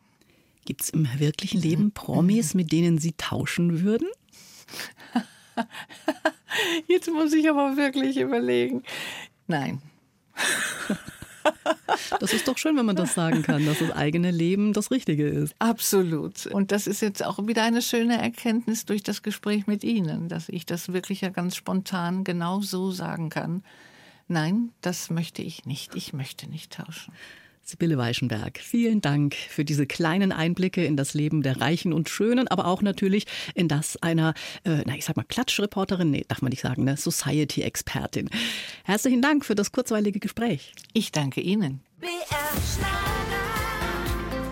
[0.65, 4.09] Gibt es im wirklichen Leben Promis, mit denen Sie tauschen würden?
[6.87, 8.83] Jetzt muss ich aber wirklich überlegen.
[9.47, 9.81] Nein.
[12.21, 15.27] Das ist doch schön, wenn man das sagen kann, dass das eigene Leben das Richtige
[15.27, 15.55] ist.
[15.59, 16.47] Absolut.
[16.47, 20.49] Und das ist jetzt auch wieder eine schöne Erkenntnis durch das Gespräch mit Ihnen, dass
[20.49, 23.65] ich das wirklich ja ganz spontan genau so sagen kann.
[24.29, 25.95] Nein, das möchte ich nicht.
[25.97, 27.13] Ich möchte nicht tauschen.
[27.73, 32.47] Sibylle Weichenberg, vielen Dank für diese kleinen Einblicke in das Leben der Reichen und Schönen,
[32.49, 36.51] aber auch natürlich in das einer, äh, na ich sag mal Klatschreporterin, nee, darf man
[36.51, 38.29] nicht sagen, eine Society-Expertin.
[38.85, 40.75] Herzlichen Dank für das kurzweilige Gespräch.
[40.93, 41.81] Ich danke Ihnen.
[41.99, 42.11] BR
[42.75, 43.33] Schlager.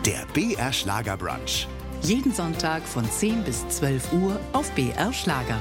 [0.06, 1.68] Der BR Schlager Brunch.
[2.02, 5.60] Jeden Sonntag von 10 bis 12 Uhr auf BR Schlager.